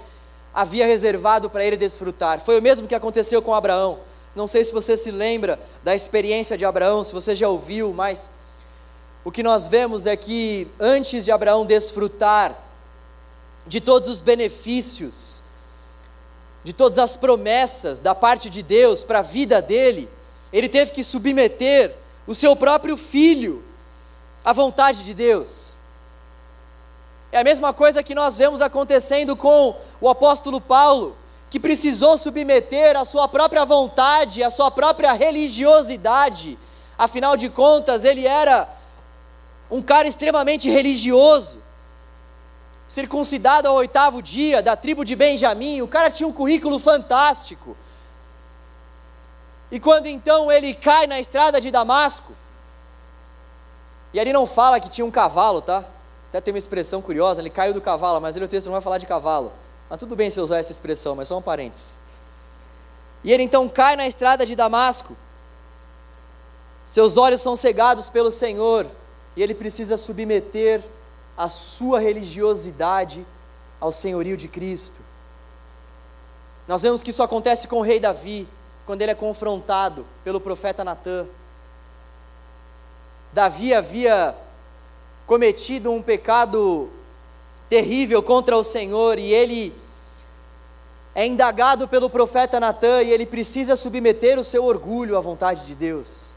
havia 0.52 0.84
reservado 0.84 1.48
para 1.48 1.64
ele 1.64 1.76
desfrutar. 1.76 2.40
Foi 2.40 2.58
o 2.58 2.62
mesmo 2.62 2.88
que 2.88 2.94
aconteceu 2.96 3.40
com 3.40 3.54
Abraão. 3.54 4.00
Não 4.34 4.48
sei 4.48 4.64
se 4.64 4.72
você 4.72 4.96
se 4.96 5.12
lembra 5.12 5.60
da 5.84 5.94
experiência 5.94 6.58
de 6.58 6.64
Abraão, 6.64 7.04
se 7.04 7.14
você 7.14 7.36
já 7.36 7.48
ouviu, 7.48 7.92
mas 7.92 8.30
o 9.24 9.30
que 9.30 9.44
nós 9.44 9.68
vemos 9.68 10.06
é 10.06 10.16
que 10.16 10.66
antes 10.80 11.24
de 11.24 11.30
Abraão 11.30 11.64
desfrutar 11.64 12.60
de 13.64 13.80
todos 13.80 14.08
os 14.08 14.18
benefícios, 14.18 15.45
de 16.66 16.72
todas 16.72 16.98
as 16.98 17.16
promessas 17.16 18.00
da 18.00 18.12
parte 18.12 18.50
de 18.50 18.60
Deus 18.60 19.04
para 19.04 19.20
a 19.20 19.22
vida 19.22 19.62
dele, 19.62 20.10
ele 20.52 20.68
teve 20.68 20.90
que 20.90 21.04
submeter 21.04 21.94
o 22.26 22.34
seu 22.34 22.56
próprio 22.56 22.96
filho 22.96 23.62
à 24.44 24.52
vontade 24.52 25.04
de 25.04 25.14
Deus. 25.14 25.76
É 27.30 27.38
a 27.38 27.44
mesma 27.44 27.72
coisa 27.72 28.02
que 28.02 28.16
nós 28.16 28.36
vemos 28.36 28.60
acontecendo 28.60 29.36
com 29.36 29.76
o 30.00 30.08
apóstolo 30.08 30.60
Paulo, 30.60 31.16
que 31.48 31.60
precisou 31.60 32.18
submeter 32.18 32.96
a 32.96 33.04
sua 33.04 33.28
própria 33.28 33.64
vontade, 33.64 34.42
a 34.42 34.50
sua 34.50 34.68
própria 34.68 35.12
religiosidade. 35.12 36.58
Afinal 36.98 37.36
de 37.36 37.48
contas, 37.48 38.02
ele 38.02 38.26
era 38.26 38.68
um 39.70 39.80
cara 39.80 40.08
extremamente 40.08 40.68
religioso, 40.68 41.62
circuncidado 42.88 43.68
ao 43.68 43.74
oitavo 43.74 44.22
dia, 44.22 44.62
da 44.62 44.76
tribo 44.76 45.04
de 45.04 45.16
Benjamim, 45.16 45.82
o 45.82 45.88
cara 45.88 46.10
tinha 46.10 46.28
um 46.28 46.32
currículo 46.32 46.78
fantástico. 46.78 47.76
E 49.70 49.80
quando 49.80 50.06
então 50.06 50.50
ele 50.50 50.72
cai 50.74 51.06
na 51.06 51.18
estrada 51.18 51.60
de 51.60 51.70
Damasco, 51.70 52.32
e 54.12 54.20
ali 54.20 54.32
não 54.32 54.46
fala 54.46 54.78
que 54.78 54.88
tinha 54.88 55.04
um 55.04 55.10
cavalo, 55.10 55.60
tá? 55.60 55.84
Até 56.28 56.40
tem 56.40 56.54
uma 56.54 56.58
expressão 56.58 57.02
curiosa, 57.02 57.40
ele 57.40 57.50
caiu 57.50 57.74
do 57.74 57.80
cavalo, 57.80 58.20
mas 58.20 58.36
ele 58.36 58.44
o 58.44 58.48
texto 58.48 58.66
não 58.66 58.72
vai 58.72 58.82
falar 58.82 58.98
de 58.98 59.06
cavalo. 59.06 59.52
Mas 59.90 59.98
tudo 59.98 60.16
bem 60.16 60.30
se 60.30 60.38
eu 60.38 60.44
usar 60.44 60.58
essa 60.58 60.72
expressão, 60.72 61.14
mas 61.14 61.28
só 61.28 61.38
um 61.38 61.42
parênteses. 61.42 61.98
E 63.24 63.32
ele 63.32 63.42
então 63.42 63.68
cai 63.68 63.96
na 63.96 64.06
estrada 64.06 64.46
de 64.46 64.54
Damasco, 64.54 65.16
seus 66.86 67.16
olhos 67.16 67.40
são 67.40 67.56
cegados 67.56 68.08
pelo 68.08 68.30
Senhor, 68.30 68.86
e 69.36 69.42
ele 69.42 69.54
precisa 69.54 69.96
submeter 69.96 70.82
a 71.36 71.48
sua 71.48 72.00
religiosidade 72.00 73.26
ao 73.80 73.92
senhorio 73.92 74.36
de 74.36 74.48
Cristo. 74.48 75.00
Nós 76.66 76.82
vemos 76.82 77.02
que 77.02 77.10
isso 77.10 77.22
acontece 77.22 77.68
com 77.68 77.78
o 77.78 77.82
rei 77.82 78.00
Davi, 78.00 78.48
quando 78.84 79.02
ele 79.02 79.12
é 79.12 79.14
confrontado 79.14 80.06
pelo 80.24 80.40
profeta 80.40 80.84
Natã. 80.84 81.26
Davi 83.32 83.74
havia 83.74 84.34
cometido 85.26 85.90
um 85.90 86.00
pecado 86.00 86.88
terrível 87.68 88.22
contra 88.22 88.56
o 88.56 88.64
Senhor 88.64 89.18
e 89.18 89.32
ele 89.32 89.74
é 91.14 91.26
indagado 91.26 91.88
pelo 91.88 92.08
profeta 92.08 92.60
Natã 92.60 93.02
e 93.02 93.10
ele 93.10 93.26
precisa 93.26 93.74
submeter 93.74 94.38
o 94.38 94.44
seu 94.44 94.64
orgulho 94.64 95.16
à 95.16 95.20
vontade 95.20 95.66
de 95.66 95.74
Deus. 95.74 96.35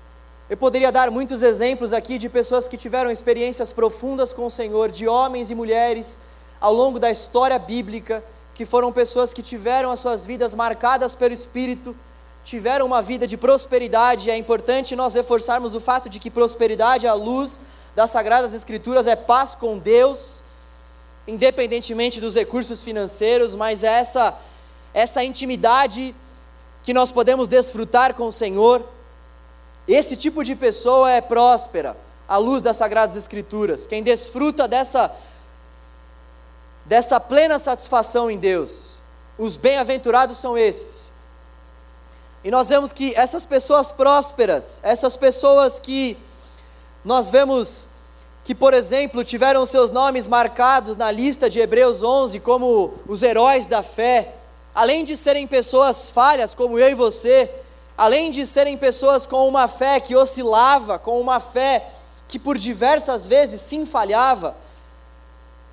Eu 0.50 0.58
poderia 0.58 0.92
dar 0.92 1.12
muitos 1.12 1.44
exemplos 1.44 1.94
aqui 1.94 2.18
de 2.18 2.28
pessoas 2.28 2.68
que 2.68 2.76
tiveram 2.76 3.12
experiências 3.12 3.72
profundas 3.72 4.34
com 4.34 4.48
o 4.48 4.50
Senhor, 4.50 4.90
de 4.90 5.08
homens 5.08 5.52
e 5.52 5.56
mulheres 5.56 6.22
ao 6.60 6.74
longo 6.74 7.00
da 7.00 7.12
história 7.12 7.60
bíblica, 7.60 8.24
que 8.56 8.66
foram 8.66 8.92
pessoas 8.92 9.32
que 9.32 9.44
tiveram 9.44 9.92
as 9.92 10.00
suas 10.00 10.26
vidas 10.26 10.56
marcadas 10.56 11.14
pelo 11.14 11.36
Espírito, 11.36 11.96
tiveram 12.44 12.88
uma 12.88 13.00
vida 13.00 13.28
de 13.28 13.38
prosperidade. 13.38 14.32
É 14.32 14.36
importante 14.36 14.96
nós 14.96 15.14
reforçarmos 15.14 15.76
o 15.76 15.80
fato 15.80 16.10
de 16.10 16.18
que 16.18 16.32
prosperidade, 16.32 17.06
à 17.06 17.14
luz 17.14 17.62
das 17.96 18.10
Sagradas 18.10 18.56
Escrituras, 18.56 19.06
é 19.06 19.16
paz 19.16 19.54
com 19.54 19.78
Deus, 19.78 20.42
independentemente 21.28 22.20
dos 22.20 22.34
recursos 22.34 22.82
financeiros, 22.82 23.54
mas 23.54 23.84
é 23.84 24.00
essa, 24.00 24.36
essa 24.96 25.24
intimidade 25.24 26.16
que 26.82 26.92
nós 26.92 27.12
podemos 27.12 27.48
desfrutar 27.48 28.16
com 28.16 28.26
o 28.26 28.32
Senhor 28.32 28.84
esse 29.96 30.16
tipo 30.16 30.44
de 30.44 30.56
pessoa 30.56 31.12
é 31.12 31.22
próspera 31.22 31.98
à 32.28 32.38
luz 32.38 32.62
das 32.62 32.78
sagradas 32.78 33.16
escrituras. 33.16 33.88
Quem 33.88 34.04
desfruta 34.04 34.68
dessa 34.68 35.12
dessa 36.86 37.20
plena 37.20 37.60
satisfação 37.60 38.32
em 38.32 38.38
Deus. 38.38 39.00
Os 39.38 39.56
bem-aventurados 39.56 40.38
são 40.38 40.58
esses. 40.58 41.14
E 42.44 42.50
nós 42.50 42.70
vemos 42.70 42.92
que 42.92 43.14
essas 43.16 43.46
pessoas 43.46 43.92
prósperas, 43.92 44.82
essas 44.84 45.16
pessoas 45.16 45.78
que 45.78 46.18
nós 47.06 47.30
vemos 47.30 47.90
que, 48.44 48.56
por 48.56 48.74
exemplo, 48.74 49.24
tiveram 49.24 49.66
seus 49.66 49.92
nomes 49.92 50.28
marcados 50.28 50.98
na 50.98 51.12
lista 51.12 51.48
de 51.48 51.60
Hebreus 51.60 52.02
11 52.02 52.40
como 52.40 52.96
os 53.08 53.22
heróis 53.22 53.68
da 53.68 53.84
fé, 53.84 54.34
além 54.74 55.06
de 55.06 55.16
serem 55.16 55.46
pessoas 55.46 56.10
falhas 56.10 56.56
como 56.56 56.80
eu 56.80 56.90
e 56.90 56.96
você, 56.96 57.52
além 58.00 58.32
de 58.32 58.48
serem 58.48 58.78
pessoas 58.78 59.26
com 59.26 59.46
uma 59.46 59.68
fé 59.68 60.00
que 60.00 60.16
oscilava, 60.16 60.98
com 60.98 61.20
uma 61.20 61.42
fé 61.42 61.86
que 62.30 62.40
por 62.40 62.58
diversas 62.58 63.28
vezes 63.28 63.60
sim 63.60 63.86
falhava, 63.86 64.56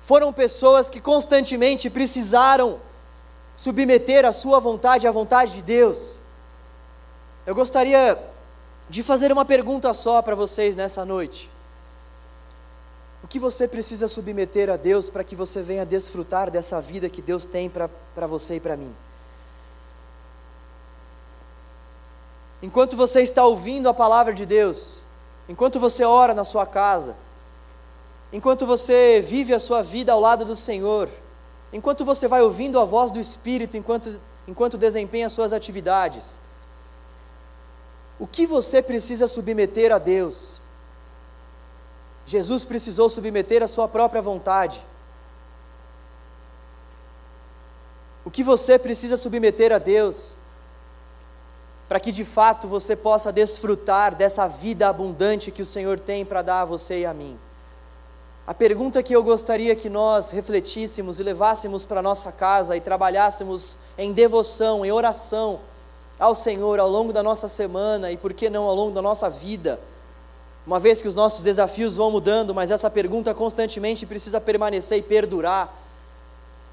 foram 0.01 0.33
pessoas 0.33 0.89
que 0.89 0.99
constantemente 0.99 1.89
precisaram 1.89 2.81
submeter 3.55 4.25
a 4.25 4.33
sua 4.33 4.59
vontade 4.59 5.07
à 5.07 5.11
vontade 5.11 5.53
de 5.53 5.61
Deus. 5.61 6.19
Eu 7.45 7.55
gostaria 7.55 8.19
de 8.89 9.03
fazer 9.03 9.31
uma 9.31 9.45
pergunta 9.45 9.93
só 9.93 10.21
para 10.21 10.35
vocês 10.35 10.75
nessa 10.75 11.05
noite. 11.05 11.49
O 13.23 13.27
que 13.27 13.39
você 13.39 13.69
precisa 13.69 14.09
submeter 14.09 14.69
a 14.69 14.75
Deus 14.75 15.09
para 15.09 15.23
que 15.23 15.33
você 15.33 15.61
venha 15.61 15.85
desfrutar 15.85 16.51
dessa 16.51 16.81
vida 16.81 17.07
que 17.09 17.21
Deus 17.21 17.45
tem 17.45 17.69
para 17.69 18.27
você 18.27 18.57
e 18.57 18.59
para 18.59 18.75
mim? 18.75 18.93
Enquanto 22.61 22.95
você 22.95 23.21
está 23.21 23.43
ouvindo 23.45 23.87
a 23.87 23.93
palavra 23.93 24.33
de 24.33 24.45
Deus, 24.45 25.03
enquanto 25.47 25.79
você 25.79 26.03
ora 26.03 26.33
na 26.33 26.43
sua 26.43 26.65
casa, 26.65 27.15
enquanto 28.31 28.65
você 28.65 29.21
vive 29.21 29.53
a 29.53 29.59
sua 29.59 29.81
vida 29.81 30.11
ao 30.11 30.19
lado 30.19 30.45
do 30.45 30.55
Senhor, 30.55 31.09
enquanto 31.71 32.03
você 32.03 32.27
vai 32.27 32.41
ouvindo 32.41 32.79
a 32.79 32.85
voz 32.85 33.11
do 33.11 33.19
Espírito, 33.19 33.77
enquanto, 33.77 34.19
enquanto 34.47 34.77
desempenha 34.77 35.27
as 35.27 35.33
suas 35.33 35.53
atividades, 35.53 36.41
o 38.19 38.25
que 38.25 38.47
você 38.47 38.81
precisa 38.81 39.27
submeter 39.27 39.91
a 39.91 39.99
Deus? 39.99 40.61
Jesus 42.25 42.65
precisou 42.65 43.09
submeter 43.09 43.63
a 43.63 43.67
sua 43.67 43.87
própria 43.87 44.21
vontade. 44.21 44.83
O 48.25 48.31
que 48.31 48.43
você 48.43 48.77
precisa 48.77 49.15
submeter 49.15 49.71
a 49.71 49.77
Deus? 49.77 50.35
Para 51.87 51.99
que 51.99 52.11
de 52.11 52.25
fato 52.25 52.67
você 52.67 52.95
possa 52.95 53.31
desfrutar 53.31 54.15
dessa 54.15 54.47
vida 54.47 54.87
abundante 54.87 55.51
que 55.51 55.61
o 55.61 55.65
Senhor 55.65 55.99
tem 55.99 56.25
para 56.25 56.41
dar 56.41 56.61
a 56.61 56.65
você 56.65 57.01
e 57.01 57.05
a 57.05 57.13
mim. 57.13 57.39
A 58.45 58.53
pergunta 58.53 59.03
que 59.03 59.13
eu 59.13 59.23
gostaria 59.23 59.75
que 59.75 59.89
nós 59.89 60.31
refletíssemos 60.31 61.19
e 61.19 61.23
levássemos 61.23 61.83
para 61.83 62.01
nossa 62.01 62.31
casa 62.31 62.77
e 62.77 62.81
trabalhássemos 62.81 63.77
em 63.97 64.13
devoção, 64.13 64.85
em 64.85 64.91
oração, 64.91 65.59
ao 66.19 66.33
Senhor 66.33 66.79
ao 66.79 66.89
longo 66.89 67.13
da 67.13 67.21
nossa 67.21 67.47
semana 67.47 68.11
e 68.11 68.17
por 68.17 68.33
que 68.33 68.49
não 68.49 68.63
ao 68.63 68.75
longo 68.75 68.93
da 68.93 69.01
nossa 69.01 69.29
vida, 69.29 69.79
uma 70.65 70.79
vez 70.79 71.01
que 71.01 71.07
os 71.07 71.15
nossos 71.15 71.43
desafios 71.43 71.95
vão 71.95 72.11
mudando, 72.11 72.53
mas 72.53 72.71
essa 72.71 72.89
pergunta 72.89 73.33
constantemente 73.33 74.05
precisa 74.05 74.41
permanecer 74.41 74.97
e 74.97 75.01
perdurar. 75.01 75.73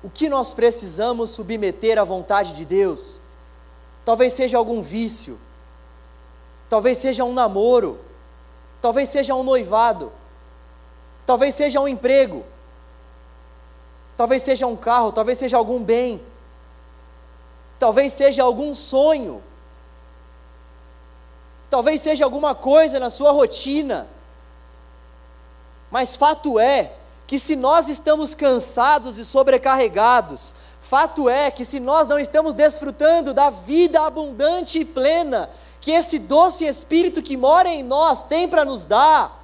O 0.02 0.10
que 0.10 0.28
nós 0.28 0.52
precisamos 0.52 1.30
submeter 1.30 1.98
à 1.98 2.04
vontade 2.04 2.54
de 2.54 2.64
Deus? 2.64 3.20
Talvez 4.04 4.32
seja 4.32 4.58
algum 4.58 4.82
vício, 4.82 5.40
talvez 6.68 6.98
seja 6.98 7.24
um 7.24 7.32
namoro, 7.32 7.98
talvez 8.80 9.08
seja 9.08 9.34
um 9.34 9.42
noivado, 9.42 10.12
talvez 11.24 11.54
seja 11.54 11.80
um 11.80 11.88
emprego, 11.88 12.44
talvez 14.16 14.42
seja 14.42 14.66
um 14.66 14.76
carro, 14.76 15.10
talvez 15.10 15.38
seja 15.38 15.56
algum 15.56 15.82
bem. 15.82 16.20
Talvez 17.78 18.12
seja 18.12 18.42
algum 18.42 18.74
sonho, 18.74 19.42
talvez 21.68 22.00
seja 22.00 22.24
alguma 22.24 22.54
coisa 22.54 23.00
na 23.00 23.10
sua 23.10 23.32
rotina, 23.32 24.06
mas 25.90 26.14
fato 26.14 26.58
é 26.58 26.92
que 27.26 27.38
se 27.38 27.56
nós 27.56 27.88
estamos 27.88 28.34
cansados 28.34 29.18
e 29.18 29.24
sobrecarregados, 29.24 30.54
fato 30.84 31.30
é 31.30 31.50
que 31.50 31.64
se 31.64 31.80
nós 31.80 32.06
não 32.06 32.18
estamos 32.18 32.52
desfrutando 32.52 33.32
da 33.32 33.48
vida 33.48 34.02
abundante 34.02 34.78
e 34.78 34.84
plena 34.84 35.48
que 35.80 35.90
esse 35.90 36.18
doce 36.18 36.64
Espírito 36.64 37.22
que 37.22 37.36
mora 37.36 37.68
em 37.70 37.82
nós 37.82 38.22
tem 38.22 38.46
para 38.46 38.64
nos 38.66 38.84
dar, 38.84 39.42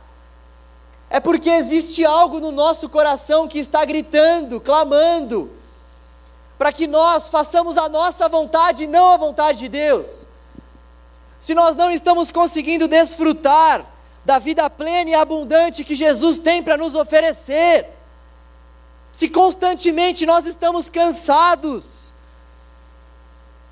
é 1.08 1.18
porque 1.18 1.48
existe 1.48 2.04
algo 2.04 2.40
no 2.40 2.52
nosso 2.52 2.88
coração 2.90 3.48
que 3.48 3.58
está 3.58 3.84
gritando, 3.86 4.60
clamando, 4.60 5.50
para 6.58 6.70
que 6.72 6.86
nós 6.86 7.28
façamos 7.28 7.78
a 7.78 7.88
nossa 7.88 8.28
vontade 8.28 8.84
e 8.84 8.86
não 8.86 9.08
a 9.08 9.16
vontade 9.16 9.60
de 9.60 9.68
Deus. 9.68 10.28
Se 11.38 11.54
nós 11.54 11.74
não 11.74 11.90
estamos 11.90 12.30
conseguindo 12.30 12.86
desfrutar 12.86 13.86
da 14.26 14.38
vida 14.38 14.68
plena 14.68 15.10
e 15.10 15.14
abundante 15.14 15.84
que 15.84 15.94
Jesus 15.94 16.36
tem 16.38 16.62
para 16.62 16.76
nos 16.76 16.94
oferecer, 16.94 17.99
se 19.12 19.28
constantemente 19.28 20.24
nós 20.24 20.46
estamos 20.46 20.88
cansados, 20.88 22.12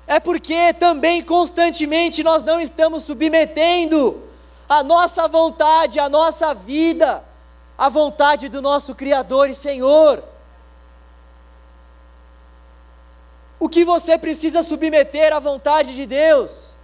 é 0.07 0.19
porque 0.19 0.73
também 0.73 1.23
constantemente 1.23 2.23
nós 2.23 2.43
não 2.43 2.59
estamos 2.59 3.03
submetendo 3.03 4.23
a 4.67 4.83
nossa 4.83 5.27
vontade, 5.27 5.99
a 5.99 6.09
nossa 6.09 6.53
vida, 6.53 7.23
à 7.77 7.89
vontade 7.89 8.49
do 8.49 8.61
nosso 8.61 8.95
Criador 8.95 9.49
e 9.49 9.53
Senhor. 9.53 10.23
o 13.59 13.67
que 13.67 13.83
você 13.83 14.17
precisa 14.17 14.63
submeter 14.63 15.33
à 15.33 15.39
vontade 15.39 15.93
de 15.93 16.05
Deus. 16.05 16.77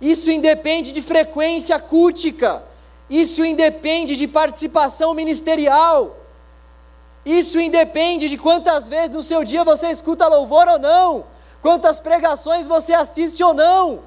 Isso 0.00 0.30
independe 0.30 0.92
de 0.92 1.02
frequência 1.02 1.78
cultica, 1.78 2.62
isso 3.10 3.44
independe 3.44 4.16
de 4.16 4.28
participação 4.28 5.12
ministerial, 5.12 6.16
isso 7.24 7.60
independe 7.60 8.28
de 8.28 8.36
quantas 8.36 8.88
vezes 8.88 9.10
no 9.10 9.22
seu 9.22 9.44
dia 9.44 9.64
você 9.64 9.88
escuta 9.88 10.26
louvor 10.26 10.66
ou 10.68 10.78
não, 10.78 11.24
quantas 11.60 12.00
pregações 12.00 12.66
você 12.66 12.92
assiste 12.92 13.42
ou 13.42 13.54
não. 13.54 14.00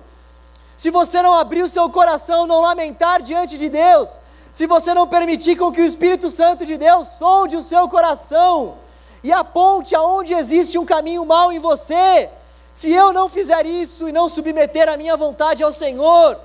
Se 0.76 0.89
você 0.89 1.22
não 1.22 1.34
abrir 1.34 1.63
o 1.63 1.70
seu 1.70 1.89
coração, 1.89 2.45
não 2.45 2.59
lamentar 2.61 3.22
diante 3.22 3.57
de 3.57 3.70
Deus, 3.70 4.20
se 4.51 4.68
você 4.68 4.93
não 4.93 5.07
permitir 5.07 5.55
com 5.55 5.72
que 5.72 5.82
o 5.82 5.86
Espírito 5.86 6.30
Santo 6.30 6.66
de 6.66 6.78
Deus 6.78 7.07
sonde 7.07 7.55
o 7.55 7.63
seu 7.63 7.88
coração, 7.88 8.78
e 9.24 9.32
aponte 9.32 9.95
aonde 9.95 10.36
existe 10.36 10.78
um 10.78 10.86
caminho 10.86 11.26
mau 11.26 11.51
em 11.51 11.57
você. 11.57 12.30
Se 12.72 12.91
eu 12.91 13.11
não 13.11 13.28
fizer 13.28 13.66
isso 13.66 14.07
e 14.07 14.11
não 14.11 14.30
submeter 14.30 14.88
a 14.88 14.97
minha 14.97 15.18
vontade 15.18 15.63
ao 15.63 15.72
Senhor, 15.72 16.39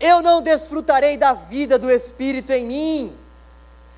eu 0.00 0.20
não 0.20 0.42
desfrutarei 0.42 1.16
da 1.16 1.34
vida 1.34 1.78
do 1.78 1.88
Espírito 1.88 2.52
em 2.52 2.64
mim, 2.64 3.16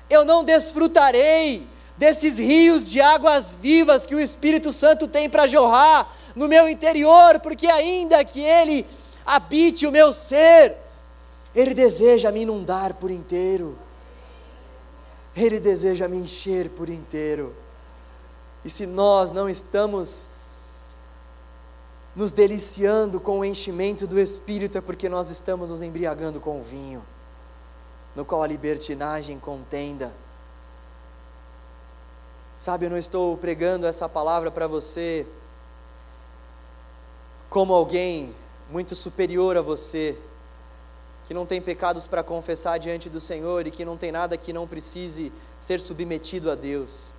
eu 0.09 0.23
não 0.23 0.43
desfrutarei 0.43 1.67
desses 1.97 2.39
rios 2.39 2.89
de 2.89 2.99
águas 2.99 3.53
vivas 3.53 4.05
que 4.05 4.15
o 4.15 4.19
Espírito 4.19 4.71
Santo 4.71 5.07
tem 5.07 5.29
para 5.29 5.47
jorrar 5.47 6.11
no 6.35 6.47
meu 6.47 6.67
interior, 6.67 7.39
porque 7.39 7.67
ainda 7.67 8.23
que 8.25 8.41
Ele 8.41 8.87
habite 9.25 9.85
o 9.85 9.91
meu 9.91 10.11
ser, 10.11 10.75
Ele 11.53 11.73
deseja 11.73 12.31
me 12.31 12.41
inundar 12.41 12.95
por 12.95 13.11
inteiro, 13.11 13.77
Ele 15.35 15.59
deseja 15.59 16.07
me 16.07 16.17
encher 16.17 16.69
por 16.69 16.89
inteiro. 16.89 17.55
E 18.65 18.69
se 18.69 18.85
nós 18.85 19.31
não 19.31 19.49
estamos 19.49 20.29
nos 22.15 22.31
deliciando 22.31 23.19
com 23.19 23.39
o 23.39 23.45
enchimento 23.45 24.05
do 24.05 24.19
Espírito, 24.19 24.77
é 24.77 24.81
porque 24.81 25.09
nós 25.09 25.29
estamos 25.29 25.69
nos 25.69 25.81
embriagando 25.81 26.39
com 26.39 26.59
o 26.59 26.63
vinho, 26.63 27.03
no 28.15 28.23
qual 28.23 28.43
a 28.43 28.47
libertinagem 28.47 29.39
contenda. 29.39 30.13
Sabe, 32.63 32.85
eu 32.85 32.89
não 32.89 32.97
estou 32.97 33.35
pregando 33.35 33.85
essa 33.85 34.07
palavra 34.07 34.49
para 34.49 34.67
você 34.67 35.27
como 37.49 37.73
alguém 37.73 38.33
muito 38.69 38.95
superior 38.95 39.57
a 39.57 39.61
você, 39.61 40.17
que 41.25 41.33
não 41.33 41.45
tem 41.45 41.61
pecados 41.61 42.07
para 42.07 42.23
confessar 42.23 42.79
diante 42.79 43.09
do 43.09 43.19
Senhor 43.19 43.67
e 43.67 43.69
que 43.69 43.83
não 43.83 43.97
tem 43.97 44.13
nada 44.13 44.37
que 44.37 44.53
não 44.53 44.65
precise 44.65 45.29
ser 45.59 45.81
submetido 45.81 46.49
a 46.49 46.55
Deus. 46.55 47.11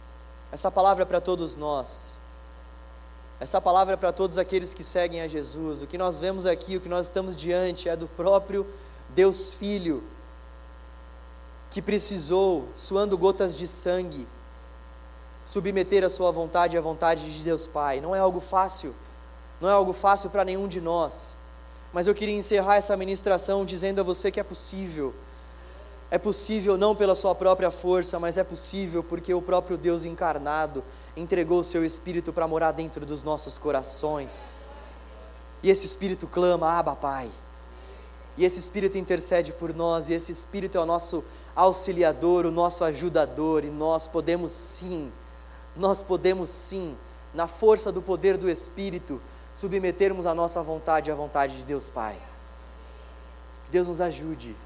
Essa 0.51 0.71
palavra 0.71 1.03
é 1.03 1.07
para 1.07 1.21
todos 1.21 1.55
nós. 1.55 2.17
Essa 3.39 3.61
palavra 3.61 3.93
é 3.93 3.97
para 3.99 4.13
todos 4.13 4.39
aqueles 4.39 4.73
que 4.73 4.83
seguem 4.83 5.21
a 5.21 5.29
Jesus. 5.29 5.83
O 5.83 5.87
que 5.87 5.99
nós 5.99 6.19
vemos 6.19 6.47
aqui, 6.47 6.79
o 6.79 6.81
que 6.81 6.89
nós 6.89 7.05
estamos 7.05 7.37
diante, 7.37 7.87
é 7.87 7.95
do 7.95 8.09
próprio 8.09 8.67
Deus 9.11 9.53
Filho, 9.53 10.03
que 11.71 11.83
precisou, 11.83 12.67
suando 12.75 13.19
gotas 13.19 13.55
de 13.55 13.67
sangue, 13.67 14.27
submeter 15.45 16.05
a 16.05 16.11
sua 16.11 16.31
vontade 16.31 16.77
à 16.77 16.81
vontade 16.81 17.33
de 17.33 17.45
Deus 17.45 17.67
Pai. 17.67 18.01
Não 18.01 18.15
é 18.15 18.19
algo 18.19 18.41
fácil, 18.41 18.95
não 19.61 19.69
é 19.69 19.73
algo 19.73 19.93
fácil 19.93 20.31
para 20.31 20.45
nenhum 20.45 20.69
de 20.69 20.81
nós. 20.81 21.37
Mas 21.93 22.07
eu 22.07 22.15
queria 22.15 22.35
encerrar 22.35 22.77
essa 22.77 22.97
ministração 22.97 23.65
dizendo 23.65 24.01
a 24.01 24.05
você 24.05 24.31
que 24.31 24.41
é 24.41 24.45
possível 24.45 25.15
é 26.15 26.19
possível 26.19 26.79
não 26.79 26.95
pela 26.95 27.17
sua 27.17 27.35
própria 27.35 27.73
força, 27.73 28.21
mas 28.21 28.39
é 28.39 28.45
possível 28.45 29.03
porque 29.03 29.35
o 29.35 29.43
próprio 29.43 29.77
Deus 29.77 30.05
encarnado 30.05 30.85
entregou 31.17 31.59
o 31.59 31.65
seu 31.65 31.85
Espírito 31.85 32.33
para 32.33 32.47
morar 32.47 32.71
dentro 32.71 33.05
dos 33.05 33.25
nossos 33.25 33.59
corações. 33.59 34.57
E 35.61 35.71
esse 35.71 35.85
Espírito 35.87 36.29
clama, 36.29 36.71
Abba, 36.71 36.95
Pai. 36.95 37.29
E 38.37 38.45
esse 38.45 38.61
Espírito 38.61 38.97
intercede 38.97 39.53
por 39.53 39.75
nós, 39.75 40.09
e 40.09 40.15
esse 40.15 40.31
Espírito 40.31 40.79
é 40.79 40.81
o 40.81 40.87
nosso 40.87 41.25
auxiliador, 41.57 42.47
o 42.47 42.51
nosso 42.53 42.85
ajudador, 42.85 43.65
e 43.65 43.71
nós 43.71 44.07
podemos 44.07 44.53
sim, 44.53 45.11
nós 45.77 46.03
podemos 46.03 46.51
sim, 46.51 46.97
na 47.33 47.47
força 47.47 47.91
do 47.91 48.01
poder 48.01 48.37
do 48.37 48.49
Espírito, 48.49 49.21
submetermos 49.53 50.27
a 50.27 50.35
nossa 50.35 50.63
vontade 50.63 51.11
à 51.11 51.15
vontade 51.15 51.57
de 51.57 51.65
Deus 51.65 51.89
Pai. 51.89 52.17
Que 53.65 53.71
Deus 53.71 53.89
nos 53.89 54.01
ajude 54.01 54.57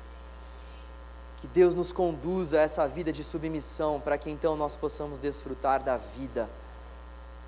que 1.40 1.46
Deus 1.46 1.74
nos 1.74 1.92
conduza 1.92 2.58
a 2.58 2.62
essa 2.62 2.86
vida 2.86 3.12
de 3.12 3.24
submissão, 3.24 4.00
para 4.00 4.18
que 4.18 4.30
então 4.30 4.56
nós 4.56 4.76
possamos 4.76 5.18
desfrutar 5.18 5.82
da 5.82 5.96
vida 5.96 6.50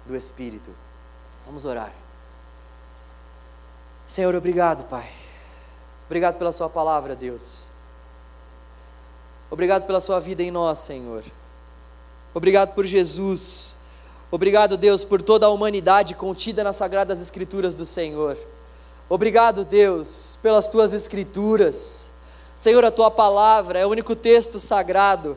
do 0.07 0.17
Espírito. 0.17 0.73
Vamos 1.45 1.65
orar. 1.65 1.93
Senhor, 4.07 4.35
obrigado, 4.35 4.85
Pai. 4.85 5.11
Obrigado 6.07 6.39
pela 6.39 6.53
Sua 6.53 6.69
palavra, 6.69 7.17
Deus. 7.17 7.71
Obrigado 9.51 9.87
pela 9.87 10.01
Sua 10.01 10.21
vida 10.21 10.43
em 10.43 10.51
nós, 10.51 10.79
Senhor. 10.79 11.25
Obrigado 12.33 12.75
por 12.75 12.87
Jesus. 12.87 13.77
Obrigado, 14.31 14.77
Deus, 14.77 15.03
por 15.03 15.21
toda 15.21 15.47
a 15.47 15.51
humanidade 15.51 16.15
contida 16.15 16.63
nas 16.63 16.77
sagradas 16.77 17.21
Escrituras 17.21 17.75
do 17.75 17.85
Senhor. 17.85 18.39
Obrigado, 19.09 19.65
Deus, 19.65 20.39
pelas 20.41 20.69
Tuas 20.69 20.95
Escrituras. 20.95 22.11
Senhor, 22.55 22.85
a 22.85 22.91
tua 22.91 23.11
palavra 23.11 23.79
é 23.81 23.87
o 23.87 23.89
único 23.89 24.15
texto 24.15 24.61
sagrado 24.61 25.37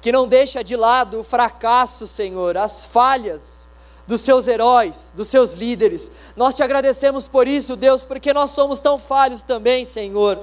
que 0.00 0.12
não 0.12 0.26
deixa 0.26 0.62
de 0.62 0.76
lado 0.76 1.20
o 1.20 1.24
fracasso, 1.24 2.06
Senhor, 2.06 2.56
as 2.56 2.86
falhas 2.86 3.68
dos 4.06 4.22
seus 4.22 4.46
heróis, 4.48 5.12
dos 5.14 5.28
seus 5.28 5.52
líderes. 5.52 6.10
Nós 6.34 6.54
te 6.54 6.62
agradecemos 6.62 7.28
por 7.28 7.46
isso, 7.46 7.76
Deus, 7.76 8.04
porque 8.04 8.32
nós 8.32 8.52
somos 8.52 8.78
tão 8.80 8.98
falhos 8.98 9.42
também, 9.42 9.84
Senhor. 9.84 10.40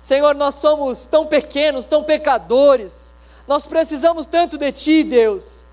Senhor, 0.00 0.34
nós 0.34 0.54
somos 0.54 1.06
tão 1.06 1.26
pequenos, 1.26 1.84
tão 1.84 2.02
pecadores. 2.04 3.14
Nós 3.48 3.66
precisamos 3.66 4.26
tanto 4.26 4.58
de 4.58 4.70
Ti, 4.70 5.02
Deus. 5.02 5.64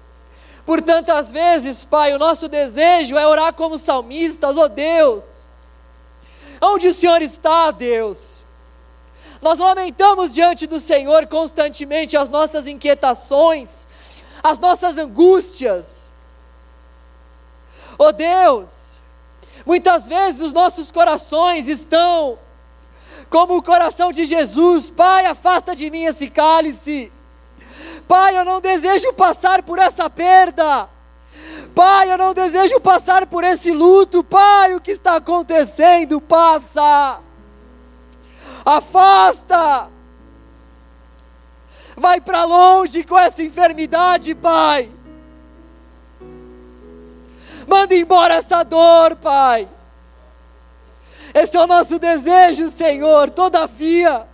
Por 0.66 0.82
tantas 0.82 1.30
vezes, 1.30 1.84
Pai, 1.84 2.14
o 2.14 2.18
nosso 2.18 2.48
desejo 2.48 3.18
é 3.18 3.28
orar 3.28 3.54
como 3.54 3.78
salmistas, 3.78 4.56
oh 4.56 4.70
Deus. 4.70 5.26
Onde 6.62 6.88
o 6.88 6.94
Senhor 6.94 7.22
está, 7.22 7.70
Deus? 7.72 8.46
Nós 9.42 9.60
lamentamos 9.60 10.34
diante 10.34 10.66
do 10.66 10.80
Senhor 10.80 11.28
constantemente 11.28 12.16
as 12.16 12.30
nossas 12.30 12.66
inquietações, 12.66 13.88
as 14.42 14.58
nossas 14.58 14.98
angústias. 14.98 16.14
Oh 17.98 18.14
Deus, 18.14 19.00
muitas 19.66 20.08
vezes 20.08 20.42
os 20.42 20.54
nossos 20.54 20.92
corações 20.92 21.68
estão 21.68 22.40
como 23.30 23.58
o 23.58 23.62
coração 23.62 24.14
de 24.14 24.24
Jesus: 24.24 24.90
Pai, 24.90 25.26
afasta 25.26 25.76
de 25.76 25.92
mim 25.92 26.06
esse 26.06 26.30
cálice. 26.30 27.12
Pai, 28.08 28.38
eu 28.38 28.46
não 28.46 28.62
desejo 28.62 29.14
passar 29.14 29.64
por 29.64 29.80
essa 29.80 30.10
perda. 30.10 30.88
Pai, 31.74 32.12
eu 32.12 32.18
não 32.18 32.34
desejo 32.34 32.80
passar 32.80 33.26
por 33.26 33.44
esse 33.44 33.72
luto. 33.72 34.24
Pai, 34.24 34.76
o 34.76 34.82
que 34.82 34.92
está 34.92 35.16
acontecendo? 35.16 36.22
Passa. 36.22 37.20
Afasta. 38.64 39.90
Vai 41.98 42.22
para 42.22 42.44
longe 42.44 43.04
com 43.04 43.18
essa 43.18 43.44
enfermidade, 43.44 44.36
Pai. 44.36 44.92
Manda 47.68 47.96
embora 47.96 48.36
essa 48.36 48.64
dor, 48.64 49.16
Pai. 49.16 49.68
Esse 51.34 51.58
é 51.58 51.60
o 51.60 51.68
nosso 51.68 51.98
desejo, 51.98 52.70
Senhor. 52.70 53.32
Todavia, 53.32 54.28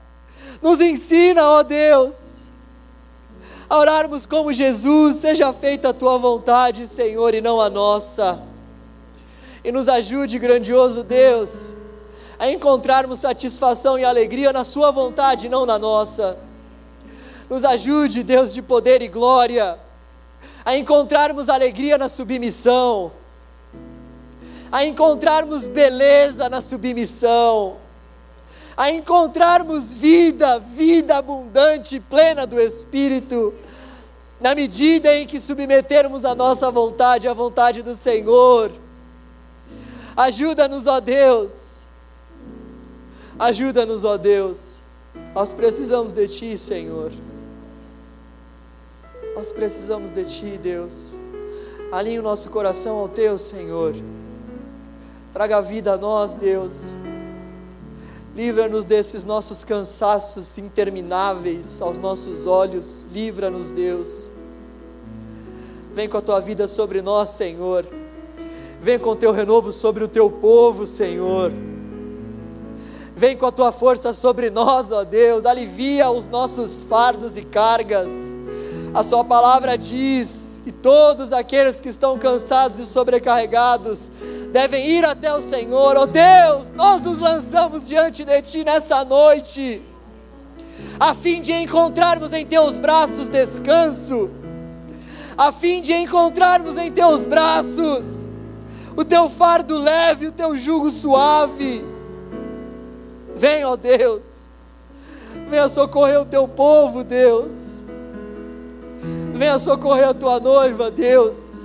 nos 0.62 0.82
ensina, 0.82 1.48
ó 1.48 1.64
Deus 1.64 2.41
a 3.72 3.78
orarmos 3.78 4.26
como 4.26 4.52
Jesus, 4.52 5.16
seja 5.16 5.54
feita 5.54 5.92
a 5.92 5.94
tua 5.94 6.18
vontade, 6.18 6.86
Senhor, 6.86 7.34
e 7.34 7.40
não 7.40 7.62
a 7.62 7.70
nossa. 7.70 8.44
E 9.64 9.72
nos 9.72 9.88
ajude, 9.88 10.38
grandioso 10.38 11.06
Deus, 11.06 11.74
a 12.38 12.52
encontrarmos 12.52 13.20
satisfação 13.20 13.98
e 13.98 14.04
alegria 14.04 14.52
na 14.52 14.66
Sua 14.66 14.92
vontade, 14.92 15.48
não 15.48 15.66
na 15.66 15.80
nossa. 15.80 16.38
Nos 17.50 17.64
ajude, 17.64 18.24
Deus 18.24 18.54
de 18.54 18.62
poder 18.62 19.02
e 19.02 19.08
glória, 19.08 19.80
a 20.66 20.76
encontrarmos 20.76 21.48
alegria 21.48 21.98
na 21.98 22.10
submissão, 22.10 23.14
a 24.70 24.84
encontrarmos 24.84 25.70
beleza 25.70 26.50
na 26.50 26.60
submissão, 26.60 27.78
a 28.76 28.90
encontrarmos 28.90 29.94
vida, 29.94 30.60
vida 30.60 31.18
abundante, 31.18 32.00
plena 32.00 32.46
do 32.48 32.60
Espírito, 32.60 33.54
na 34.40 34.56
medida 34.56 35.14
em 35.16 35.28
que 35.28 35.40
submetermos 35.40 36.26
a 36.26 36.34
nossa 36.34 36.72
vontade 36.72 37.28
à 37.28 37.34
vontade 37.34 37.82
do 37.82 37.96
Senhor. 37.96 38.72
Ajuda-nos, 40.16 40.88
ó 40.88 41.00
Deus. 41.00 41.88
Ajuda-nos, 43.38 44.04
ó 44.04 44.18
Deus. 44.18 44.82
Nós 45.34 45.54
precisamos 45.54 46.14
de 46.14 46.28
Ti, 46.28 46.58
Senhor. 46.58 47.12
Nós 49.36 49.52
precisamos 49.52 50.12
de 50.12 50.26
Ti, 50.26 50.58
Deus. 50.58 51.16
Alinhe 51.92 52.20
o 52.20 52.24
nosso 52.24 52.50
coração 52.50 52.98
ao 52.98 53.10
Teu, 53.10 53.38
Senhor. 53.38 53.96
Traga 55.34 55.62
vida 55.62 55.94
a 55.94 55.98
nós, 55.98 56.36
Deus. 56.36 56.98
Livra-nos 58.36 58.86
desses 58.86 59.26
nossos 59.26 59.64
cansaços 59.64 60.58
intermináveis 60.58 61.82
aos 61.82 61.98
nossos 61.98 62.48
olhos. 62.48 63.06
Livra-nos, 63.12 63.72
Deus. 63.72 64.32
Vem 65.94 66.08
com 66.08 66.18
a 66.18 66.22
tua 66.22 66.40
vida 66.40 66.68
sobre 66.68 67.02
nós, 67.02 67.32
Senhor. 67.32 67.86
Vem 68.82 68.98
com 68.98 69.10
o 69.10 69.16
teu 69.16 69.32
renovo 69.32 69.72
sobre 69.74 70.04
o 70.04 70.08
teu 70.08 70.32
povo, 70.32 70.88
Senhor. 70.88 71.52
Vem 73.14 73.36
com 73.36 73.46
a 73.46 73.52
tua 73.52 73.72
força 73.72 74.14
sobre 74.14 74.50
nós, 74.50 74.92
ó 74.92 75.04
Deus. 75.04 75.46
Alivia 75.46 76.10
os 76.10 76.28
nossos 76.28 76.82
fardos 76.82 77.36
e 77.36 77.44
cargas. 77.44 78.08
A 78.94 79.04
Sua 79.04 79.24
palavra 79.24 79.78
diz 79.78 80.41
que 80.64 80.72
todos 80.72 81.34
aqueles 81.34 81.80
que 81.80 81.90
estão 81.90 82.18
cansados 82.18 82.80
e 82.80 82.86
sobrecarregados 82.86 84.12
devem 84.52 84.86
ir 84.86 85.06
até 85.06 85.34
o 85.34 85.42
Senhor. 85.42 85.98
Oh 85.98 86.06
Deus, 86.06 86.70
nós 86.76 87.02
nos 87.02 87.20
lançamos 87.20 87.88
diante 87.88 88.24
de 88.24 88.42
Ti 88.42 88.64
nessa 88.64 89.04
noite, 89.04 89.82
a 91.00 91.14
fim 91.16 91.42
de 91.42 91.52
encontrarmos 91.52 92.32
em 92.32 92.46
Teus 92.46 92.78
braços 92.78 93.30
descanso, 93.30 94.30
a 95.38 95.52
fim 95.52 95.82
de 95.82 95.94
encontrarmos 95.94 96.78
em 96.78 96.92
Teus 96.92 97.26
braços 97.26 98.30
o 98.96 99.06
Teu 99.06 99.30
fardo 99.30 99.78
leve, 99.78 100.28
o 100.28 100.32
Teu 100.32 100.58
jugo 100.58 100.92
suave. 100.92 101.84
Vem, 103.36 103.64
ó 103.64 103.76
Deus, 103.76 104.50
venha 105.50 105.68
socorrer 105.70 106.22
o 106.22 106.26
Teu 106.26 106.48
povo, 106.48 107.04
Deus. 107.04 107.84
Venha 109.34 109.58
socorrer 109.58 110.10
a 110.10 110.14
tua 110.14 110.40
noiva, 110.40 110.92
Deus 110.92 111.62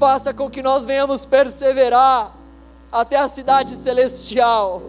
faça 0.00 0.32
com 0.32 0.48
que 0.48 0.62
nós 0.62 0.86
venhamos 0.86 1.26
perseverar 1.26 2.34
até 2.90 3.18
a 3.18 3.28
cidade 3.28 3.76
celestial, 3.76 4.82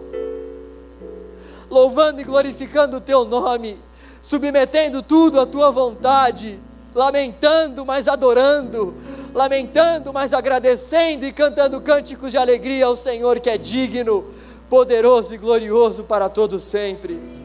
louvando 1.68 2.22
e 2.22 2.24
glorificando 2.24 2.96
o 2.96 3.00
teu 3.00 3.22
nome, 3.26 3.78
submetendo 4.22 5.02
tudo 5.02 5.38
à 5.38 5.44
tua 5.44 5.70
vontade, 5.70 6.58
lamentando, 6.94 7.84
mas 7.84 8.08
adorando, 8.08 8.94
lamentando, 9.34 10.14
mas 10.14 10.32
agradecendo 10.32 11.26
e 11.26 11.32
cantando 11.32 11.78
cânticos 11.82 12.30
de 12.30 12.38
alegria 12.38 12.86
ao 12.86 12.96
Senhor 12.96 13.38
que 13.38 13.50
é 13.50 13.58
digno, 13.58 14.24
poderoso 14.70 15.34
e 15.34 15.38
glorioso 15.38 16.04
para 16.04 16.30
todo 16.30 16.58
sempre. 16.58 17.41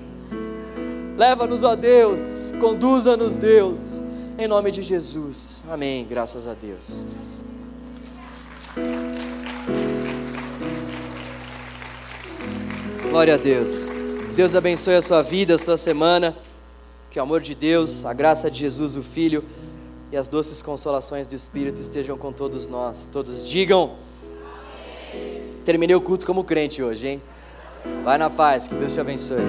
Leva-nos 1.17 1.63
a 1.63 1.73
Deus, 1.73 2.53
conduza-nos 2.59 3.37
Deus, 3.37 4.03
em 4.37 4.47
nome 4.47 4.69
de 4.69 4.83
Jesus. 4.83 5.65
Amém. 5.67 6.05
Graças 6.07 6.47
a 6.47 6.53
Deus. 6.53 7.07
Glória 13.09 13.33
a 13.33 13.37
Deus. 13.37 13.89
Deus 14.35 14.55
abençoe 14.55 14.93
a 14.93 15.01
sua 15.01 15.23
vida, 15.23 15.55
a 15.55 15.57
sua 15.57 15.75
semana. 15.75 16.37
Que 17.09 17.17
o 17.17 17.23
amor 17.23 17.41
de 17.41 17.55
Deus, 17.55 18.05
a 18.05 18.13
graça 18.13 18.51
de 18.51 18.59
Jesus, 18.59 18.95
o 18.95 19.01
Filho, 19.01 19.43
e 20.11 20.17
as 20.17 20.27
doces 20.27 20.61
consolações 20.61 21.25
do 21.25 21.33
Espírito 21.33 21.81
estejam 21.81 22.15
com 22.15 22.31
todos 22.31 22.67
nós. 22.67 23.09
Todos 23.11 23.49
digam. 23.49 23.95
Terminei 25.65 25.95
o 25.95 26.01
culto 26.01 26.27
como 26.27 26.43
crente 26.43 26.83
hoje, 26.83 27.07
hein? 27.07 27.21
Vai 28.03 28.19
na 28.19 28.29
paz, 28.29 28.67
que 28.67 28.75
Deus 28.75 28.93
te 28.93 28.99
abençoe. 28.99 29.41